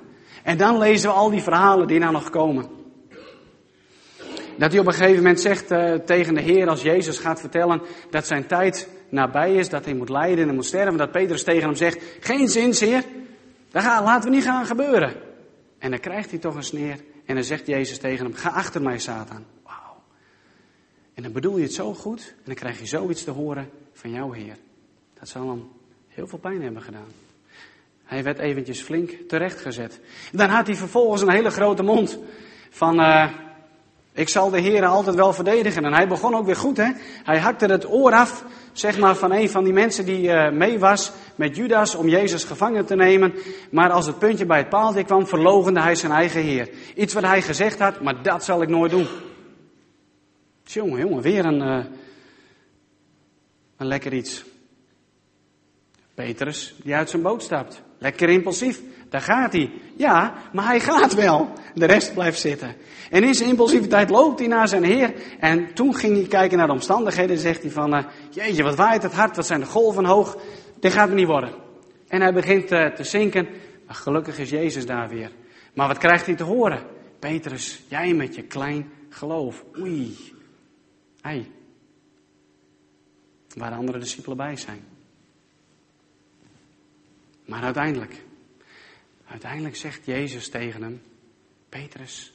[0.42, 2.79] En dan lezen we al die verhalen die nou nog komen.
[4.60, 7.82] Dat hij op een gegeven moment zegt uh, tegen de Heer, als Jezus gaat vertellen
[8.10, 11.62] dat zijn tijd nabij is, dat hij moet lijden en moet sterven, dat Petrus tegen
[11.62, 13.04] hem zegt, geen zin, Heer,
[13.70, 15.14] dat gaat, laten we niet gaan gebeuren.
[15.78, 18.82] En dan krijgt hij toch een sneer en dan zegt Jezus tegen hem, ga achter
[18.82, 19.44] mij, Satan.
[19.64, 20.02] Wauw.
[21.14, 24.10] En dan bedoel je het zo goed en dan krijg je zoiets te horen van
[24.10, 24.56] jouw Heer.
[25.18, 25.68] Dat zal hem
[26.08, 27.12] heel veel pijn hebben gedaan.
[28.04, 30.00] Hij werd eventjes flink terechtgezet.
[30.32, 32.18] Dan had hij vervolgens een hele grote mond
[32.70, 33.00] van...
[33.00, 33.48] Uh,
[34.12, 35.84] ik zal de Heer altijd wel verdedigen.
[35.84, 36.90] En hij begon ook weer goed, hè.
[37.24, 40.78] Hij hakte het oor af, zeg maar, van een van die mensen die uh, mee
[40.78, 43.34] was met Judas om Jezus gevangen te nemen.
[43.70, 46.70] Maar als het puntje bij het paaltje kwam, verlogende hij zijn eigen Heer.
[46.94, 49.06] Iets wat hij gezegd had, maar dat zal ik nooit doen.
[50.64, 51.84] Jongen, jongen, weer een, uh,
[53.76, 54.44] een lekker iets.
[56.14, 57.82] Petrus, die uit zijn boot stapt.
[57.98, 58.80] Lekker impulsief.
[59.10, 59.70] Daar gaat hij.
[59.96, 61.52] Ja, maar hij gaat wel.
[61.74, 62.76] De rest blijft zitten.
[63.10, 65.14] En in zijn impulsiviteit loopt hij naar zijn Heer.
[65.38, 67.36] En toen ging hij kijken naar de omstandigheden.
[67.36, 70.36] En zegt hij van, uh, jeetje, wat waait het hard, wat zijn de golven hoog.
[70.80, 71.54] Dit gaat me niet worden.
[72.08, 73.48] En hij begint uh, te zinken.
[73.86, 75.30] Maar gelukkig is Jezus daar weer.
[75.74, 76.82] Maar wat krijgt hij te horen?
[77.18, 79.64] Petrus, jij met je klein geloof.
[79.78, 80.16] Oei.
[81.20, 81.50] Hey.
[83.56, 84.80] Waar de andere discipelen bij zijn.
[87.46, 88.22] Maar uiteindelijk,
[89.30, 91.02] uiteindelijk zegt Jezus tegen hem,
[91.68, 92.32] Petrus,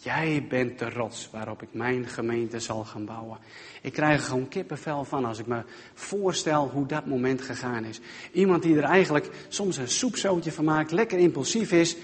[0.00, 3.38] jij bent de rots waarop ik mijn gemeente zal gaan bouwen.
[3.82, 8.00] Ik krijg er gewoon kippenvel van als ik me voorstel hoe dat moment gegaan is.
[8.32, 11.96] Iemand die er eigenlijk soms een soepzootje van maakt, lekker impulsief is.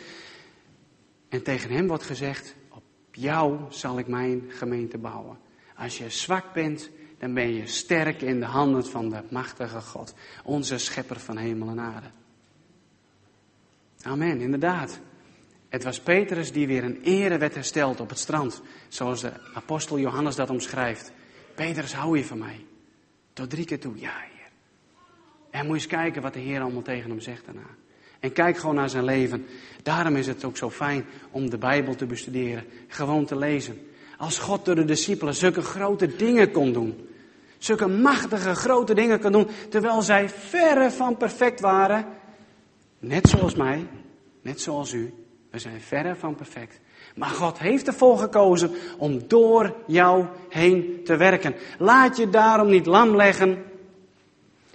[1.28, 5.38] En tegen hem wordt gezegd, op jou zal ik mijn gemeente bouwen.
[5.76, 10.14] Als je zwak bent, dan ben je sterk in de handen van de machtige God,
[10.44, 12.10] onze schepper van hemel en aarde.
[14.02, 15.00] Amen, inderdaad.
[15.68, 19.98] Het was Petrus die weer een ere werd hersteld op het strand, zoals de apostel
[19.98, 21.12] Johannes dat omschrijft.
[21.54, 22.64] Petrus, hou je van mij?
[23.32, 24.40] Tot drie keer toe, ja heer.
[25.50, 27.66] En moet eens kijken wat de Heer allemaal tegen hem zegt daarna.
[28.20, 29.46] En kijk gewoon naar zijn leven.
[29.82, 33.78] Daarom is het ook zo fijn om de Bijbel te bestuderen, gewoon te lezen.
[34.16, 37.08] Als God door de discipelen zulke grote dingen kon doen,
[37.58, 42.06] zulke machtige grote dingen kon doen, terwijl zij verre van perfect waren,
[43.00, 43.86] Net zoals mij,
[44.42, 45.14] net zoals u.
[45.50, 46.80] We zijn verre van perfect.
[47.14, 51.54] Maar God heeft ervoor gekozen om door jou heen te werken.
[51.78, 53.64] Laat je daarom niet lam leggen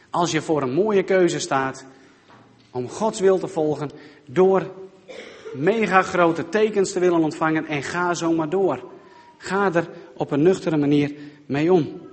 [0.10, 1.86] als je voor een mooie keuze staat
[2.72, 3.90] om Gods wil te volgen
[4.26, 4.72] door
[5.54, 8.84] mega grote tekens te willen ontvangen en ga zo maar door.
[9.38, 12.05] Ga er op een nuchtere manier mee om.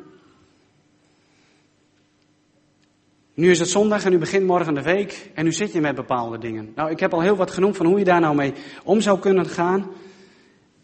[3.34, 5.94] Nu is het zondag en u begint morgen de week en nu zit je met
[5.94, 6.72] bepaalde dingen.
[6.74, 8.52] Nou, ik heb al heel wat genoemd van hoe je daar nou mee
[8.84, 9.90] om zou kunnen gaan.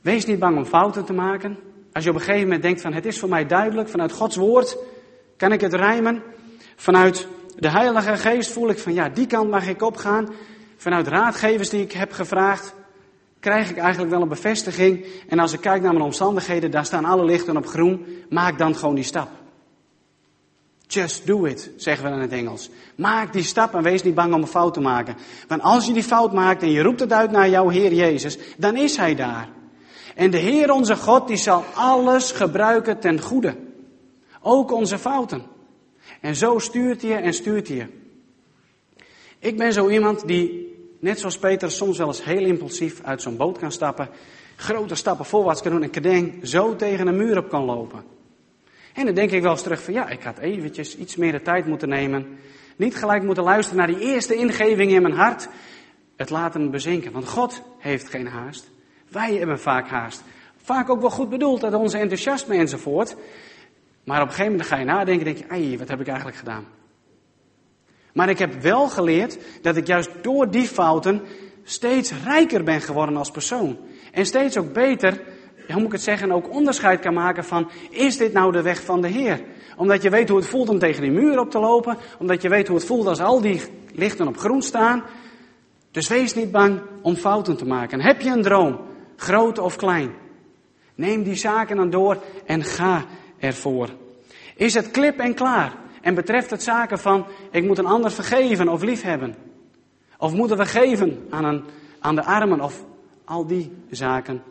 [0.01, 1.59] Wees niet bang om fouten te maken.
[1.93, 4.37] Als je op een gegeven moment denkt van het is voor mij duidelijk, vanuit Gods
[4.37, 4.79] woord
[5.37, 6.23] kan ik het rijmen.
[6.77, 10.29] Vanuit de Heilige Geest voel ik van ja, die kant mag ik opgaan.
[10.77, 12.75] Vanuit raadgevers die ik heb gevraagd,
[13.41, 15.07] krijg ik eigenlijk wel een bevestiging.
[15.29, 18.07] En als ik kijk naar mijn omstandigheden, daar staan alle lichten op groen.
[18.31, 19.38] Maak dan gewoon die stap.
[20.91, 22.71] Just do it, zeggen we in het Engels.
[22.97, 25.17] Maak die stap en wees niet bang om een fout te maken.
[25.49, 28.39] Want als je die fout maakt en je roept het uit naar jouw Heer Jezus,
[28.57, 29.49] dan is Hij daar.
[30.15, 33.57] En de Heer onze God, die zal alles gebruiken ten goede.
[34.41, 35.43] Ook onze fouten.
[36.21, 37.91] En zo stuurt hij en stuurt hij.
[39.39, 43.37] Ik ben zo iemand die, net zoals Peter, soms wel eens heel impulsief uit zo'n
[43.37, 44.09] boot kan stappen.
[44.57, 48.18] Grote stappen voorwaarts kan doen en kadeng zo tegen een muur op kan lopen.
[48.95, 51.43] En dan denk ik wel eens terug van ja, ik had eventjes iets meer de
[51.43, 52.39] tijd moeten nemen.
[52.77, 55.49] Niet gelijk moeten luisteren naar die eerste ingeving in mijn hart.
[56.17, 57.13] Het laten bezinken.
[57.13, 58.71] Want God heeft geen haast.
[59.09, 60.23] Wij hebben vaak haast.
[60.57, 63.17] Vaak ook wel goed bedoeld uit onze enthousiasme enzovoort.
[64.05, 66.07] Maar op een gegeven moment ga je nadenken en denk je, ai, wat heb ik
[66.07, 66.67] eigenlijk gedaan?
[68.13, 71.23] Maar ik heb wel geleerd dat ik juist door die fouten
[71.63, 73.79] steeds rijker ben geworden als persoon.
[74.13, 75.23] En steeds ook beter
[75.73, 78.83] hoe moet ik het zeggen, ook onderscheid kan maken van, is dit nou de weg
[78.83, 79.41] van de Heer?
[79.77, 82.49] Omdat je weet hoe het voelt om tegen die muur op te lopen, omdat je
[82.49, 83.63] weet hoe het voelt als al die
[83.95, 85.03] lichten op groen staan.
[85.91, 88.01] Dus wees niet bang om fouten te maken.
[88.01, 88.81] Heb je een droom,
[89.17, 90.15] groot of klein?
[90.95, 93.05] Neem die zaken dan door en ga
[93.39, 93.89] ervoor.
[94.57, 95.77] Is het klip en klaar?
[96.01, 99.35] En betreft het zaken van, ik moet een ander vergeven of liefhebben?
[100.19, 101.65] Of moeten we geven aan, een,
[101.99, 102.85] aan de armen of
[103.25, 104.43] al die zaken?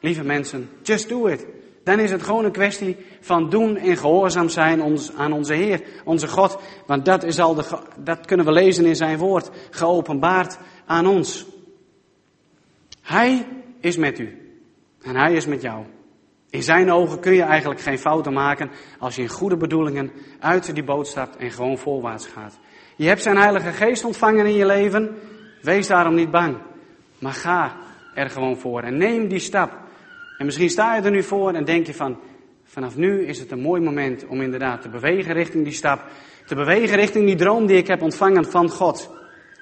[0.00, 1.46] Lieve mensen, just do it.
[1.84, 6.28] Dan is het gewoon een kwestie van doen en gehoorzaam zijn aan onze Heer, onze
[6.28, 6.58] God.
[6.86, 7.64] Want dat, is al de,
[7.98, 11.46] dat kunnen we lezen in zijn woord, geopenbaard aan ons.
[13.02, 13.46] Hij
[13.80, 14.38] is met u
[15.02, 15.84] en hij is met jou.
[16.50, 20.74] In zijn ogen kun je eigenlijk geen fouten maken als je in goede bedoelingen uit
[20.74, 22.58] die boot en gewoon voorwaarts gaat.
[22.96, 25.16] Je hebt zijn Heilige Geest ontvangen in je leven.
[25.62, 26.56] Wees daarom niet bang.
[27.18, 27.76] Maar ga
[28.14, 29.88] er gewoon voor en neem die stap.
[30.40, 32.18] En misschien sta je er nu voor en denk je van,
[32.64, 36.04] vanaf nu is het een mooi moment om inderdaad te bewegen richting die stap.
[36.46, 39.10] Te bewegen richting die droom die ik heb ontvangen van God.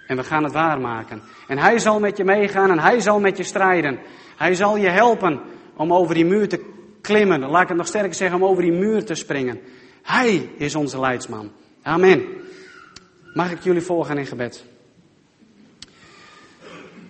[0.06, 1.22] En we gaan het waarmaken.
[1.48, 3.98] En Hij zal met je meegaan en Hij zal met je strijden.
[4.36, 5.40] Hij zal je helpen
[5.76, 6.64] om over die muur te
[7.00, 7.40] klimmen.
[7.40, 9.60] Laat ik het nog sterker zeggen, om over die muur te springen.
[10.02, 11.50] Hij is onze leidsman.
[11.82, 12.24] Amen.
[13.34, 14.64] Mag ik jullie voorgaan in gebed?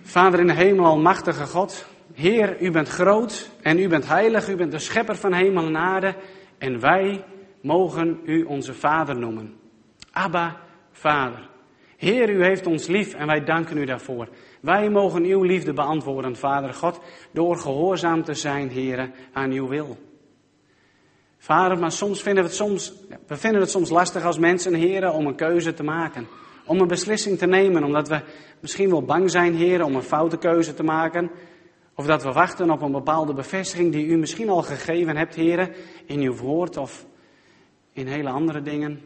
[0.03, 1.85] Vader in de hemel, almachtige God.
[2.19, 4.49] Heer, u bent groot en u bent heilig.
[4.49, 6.15] U bent de schepper van hemel en aarde.
[6.57, 7.23] En wij
[7.61, 9.55] mogen u onze Vader noemen.
[10.11, 10.57] Abba,
[10.91, 11.49] Vader.
[11.97, 14.29] Heer, u heeft ons lief en wij danken u daarvoor.
[14.61, 16.99] Wij mogen uw liefde beantwoorden, Vader God,
[17.31, 19.97] door gehoorzaam te zijn, Heer, aan uw wil.
[21.37, 22.93] Vader, maar soms vinden we het soms,
[23.27, 26.27] we vinden het soms lastig als mensen, Heer, om een keuze te maken.
[26.65, 28.21] Om een beslissing te nemen, omdat we
[28.59, 31.31] misschien wel bang zijn, Heer, om een foute keuze te maken.
[31.99, 35.75] Of dat we wachten op een bepaalde bevestiging die u misschien al gegeven hebt, Heer,
[36.05, 37.05] in uw woord of
[37.93, 39.01] in hele andere dingen.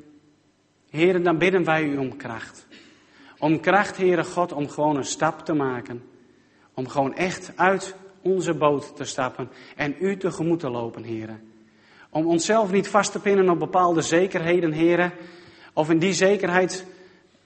[0.90, 2.68] Heer, dan bidden wij u om kracht.
[3.40, 6.04] Om kracht, Heere God, om gewoon een stap te maken.
[6.74, 11.36] Om gewoon echt uit onze boot te stappen en u tegemoet te lopen, Heere.
[12.10, 15.12] Om onszelf niet vast te pinnen op bepaalde zekerheden, Heere.
[15.74, 16.86] Of in die zekerheid,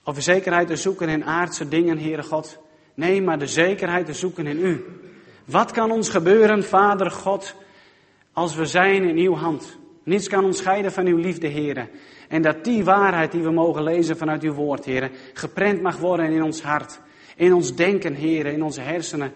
[0.04, 2.58] of zekerheid te zoeken in aardse dingen, Heere God.
[2.94, 4.84] Nee, maar de zekerheid te zoeken in u.
[5.48, 7.54] Wat kan ons gebeuren, Vader God,
[8.32, 9.78] als we zijn in uw hand?
[10.02, 11.88] Niets kan ons scheiden van uw liefde, Heere.
[12.28, 16.30] En dat die waarheid die we mogen lezen vanuit uw woord, heren, geprent mag worden
[16.30, 17.00] in ons hart.
[17.36, 19.32] In ons denken, heren, in onze hersenen.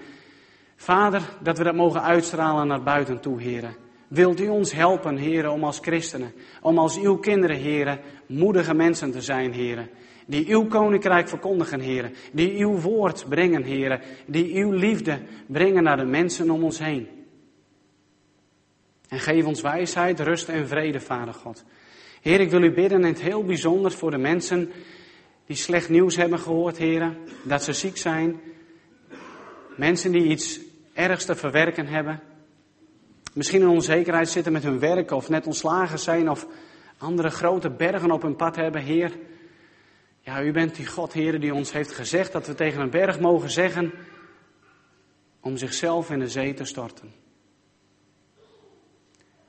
[0.77, 3.77] Vader, dat we dat mogen uitstralen naar buiten toe, heren.
[4.09, 6.33] Wilt u ons helpen, heren, om als christenen,
[6.63, 9.89] om als uw kinderen, heren, moedige mensen te zijn, heren.
[10.33, 12.15] Die uw koninkrijk verkondigen, heren.
[12.33, 14.01] Die uw woord brengen, heren.
[14.27, 17.09] Die uw liefde brengen naar de mensen om ons heen.
[19.09, 21.65] En geef ons wijsheid, rust en vrede, Vader God.
[22.21, 24.71] Heer, ik wil u bidden in het heel bijzonder voor de mensen
[25.47, 27.17] die slecht nieuws hebben gehoord, heren.
[27.43, 28.41] Dat ze ziek zijn.
[29.77, 30.61] Mensen die iets
[30.93, 32.21] ergs te verwerken hebben.
[33.33, 36.47] Misschien in onzekerheid zitten met hun werk of net ontslagen zijn of
[36.99, 38.83] andere grote bergen op hun pad hebben.
[38.83, 39.13] Heer,
[40.25, 43.21] ja, u bent die God, Heer, die ons heeft gezegd dat we tegen een berg
[43.21, 43.93] mogen zeggen
[45.41, 47.13] om zichzelf in de zee te storten.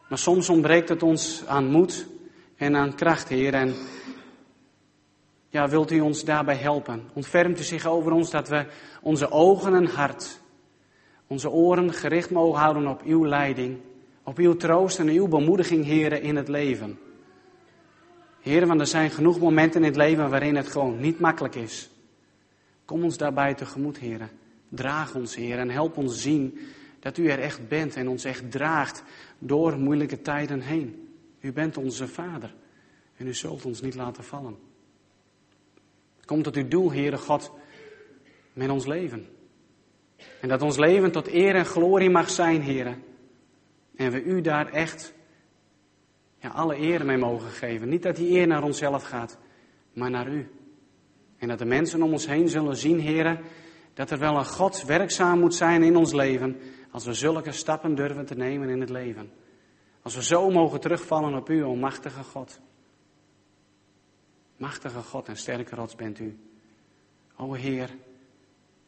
[0.09, 2.07] Maar soms ontbreekt het ons aan moed
[2.55, 3.53] en aan kracht, Heer.
[3.53, 3.75] En
[5.49, 7.09] ja, wilt u ons daarbij helpen?
[7.13, 8.65] Ontfermt u zich over ons dat we
[9.01, 10.39] onze ogen en hart,
[11.27, 13.79] onze oren gericht mogen houden op uw leiding,
[14.23, 16.99] op uw troost en uw bemoediging, Heer, in het leven.
[18.43, 21.89] Heer, want er zijn genoeg momenten in het leven waarin het gewoon niet makkelijk is.
[22.85, 24.29] Kom ons daarbij tegemoet, Heer.
[24.69, 26.59] Draag ons, Heer, en help ons zien
[26.99, 29.03] dat u er echt bent en ons echt draagt
[29.39, 31.09] door moeilijke tijden heen.
[31.39, 32.53] U bent onze Vader
[33.17, 34.57] en u zult ons niet laten vallen.
[36.25, 37.51] Kom tot uw doel, Heere God,
[38.53, 39.27] met ons leven.
[40.41, 42.95] En dat ons leven tot eer en glorie mag zijn, Heere.
[43.95, 45.13] En we u daar echt
[46.51, 47.89] alle eer mee mogen geven.
[47.89, 49.37] Niet dat die eer naar onszelf gaat,
[49.93, 50.49] maar naar u.
[51.37, 53.39] En dat de mensen om ons heen zullen zien, Heere,
[53.93, 56.59] dat er wel een God werkzaam moet zijn in ons leven,
[56.91, 59.31] als we zulke stappen durven te nemen in het leven.
[60.01, 62.59] Als we zo mogen terugvallen op u, almachtige God.
[64.57, 66.37] Machtige God en sterke rots bent u.
[67.37, 67.89] O Heer,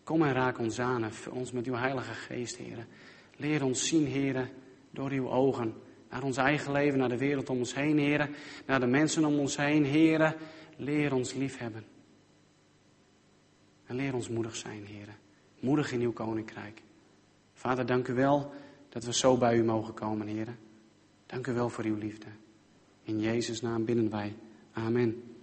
[0.03, 2.87] kom en raak ons aan ons met uw heilige geest, Heer.
[3.37, 4.49] Leer ons zien, Heer,
[4.91, 5.73] door uw ogen.
[6.15, 8.29] Naar ons eigen leven, naar de wereld om ons heen, Heer.
[8.65, 10.35] Naar de mensen om ons heen, Heer.
[10.77, 11.83] Leer ons liefhebben.
[13.85, 15.07] En leer ons moedig zijn, Heer.
[15.59, 16.81] Moedig in uw koninkrijk.
[17.53, 18.53] Vader, dank u wel
[18.89, 20.55] dat we zo bij u mogen komen, Heer.
[21.25, 22.27] Dank u wel voor uw liefde.
[23.03, 24.35] In Jezus' naam bidden wij.
[24.73, 25.34] Amen.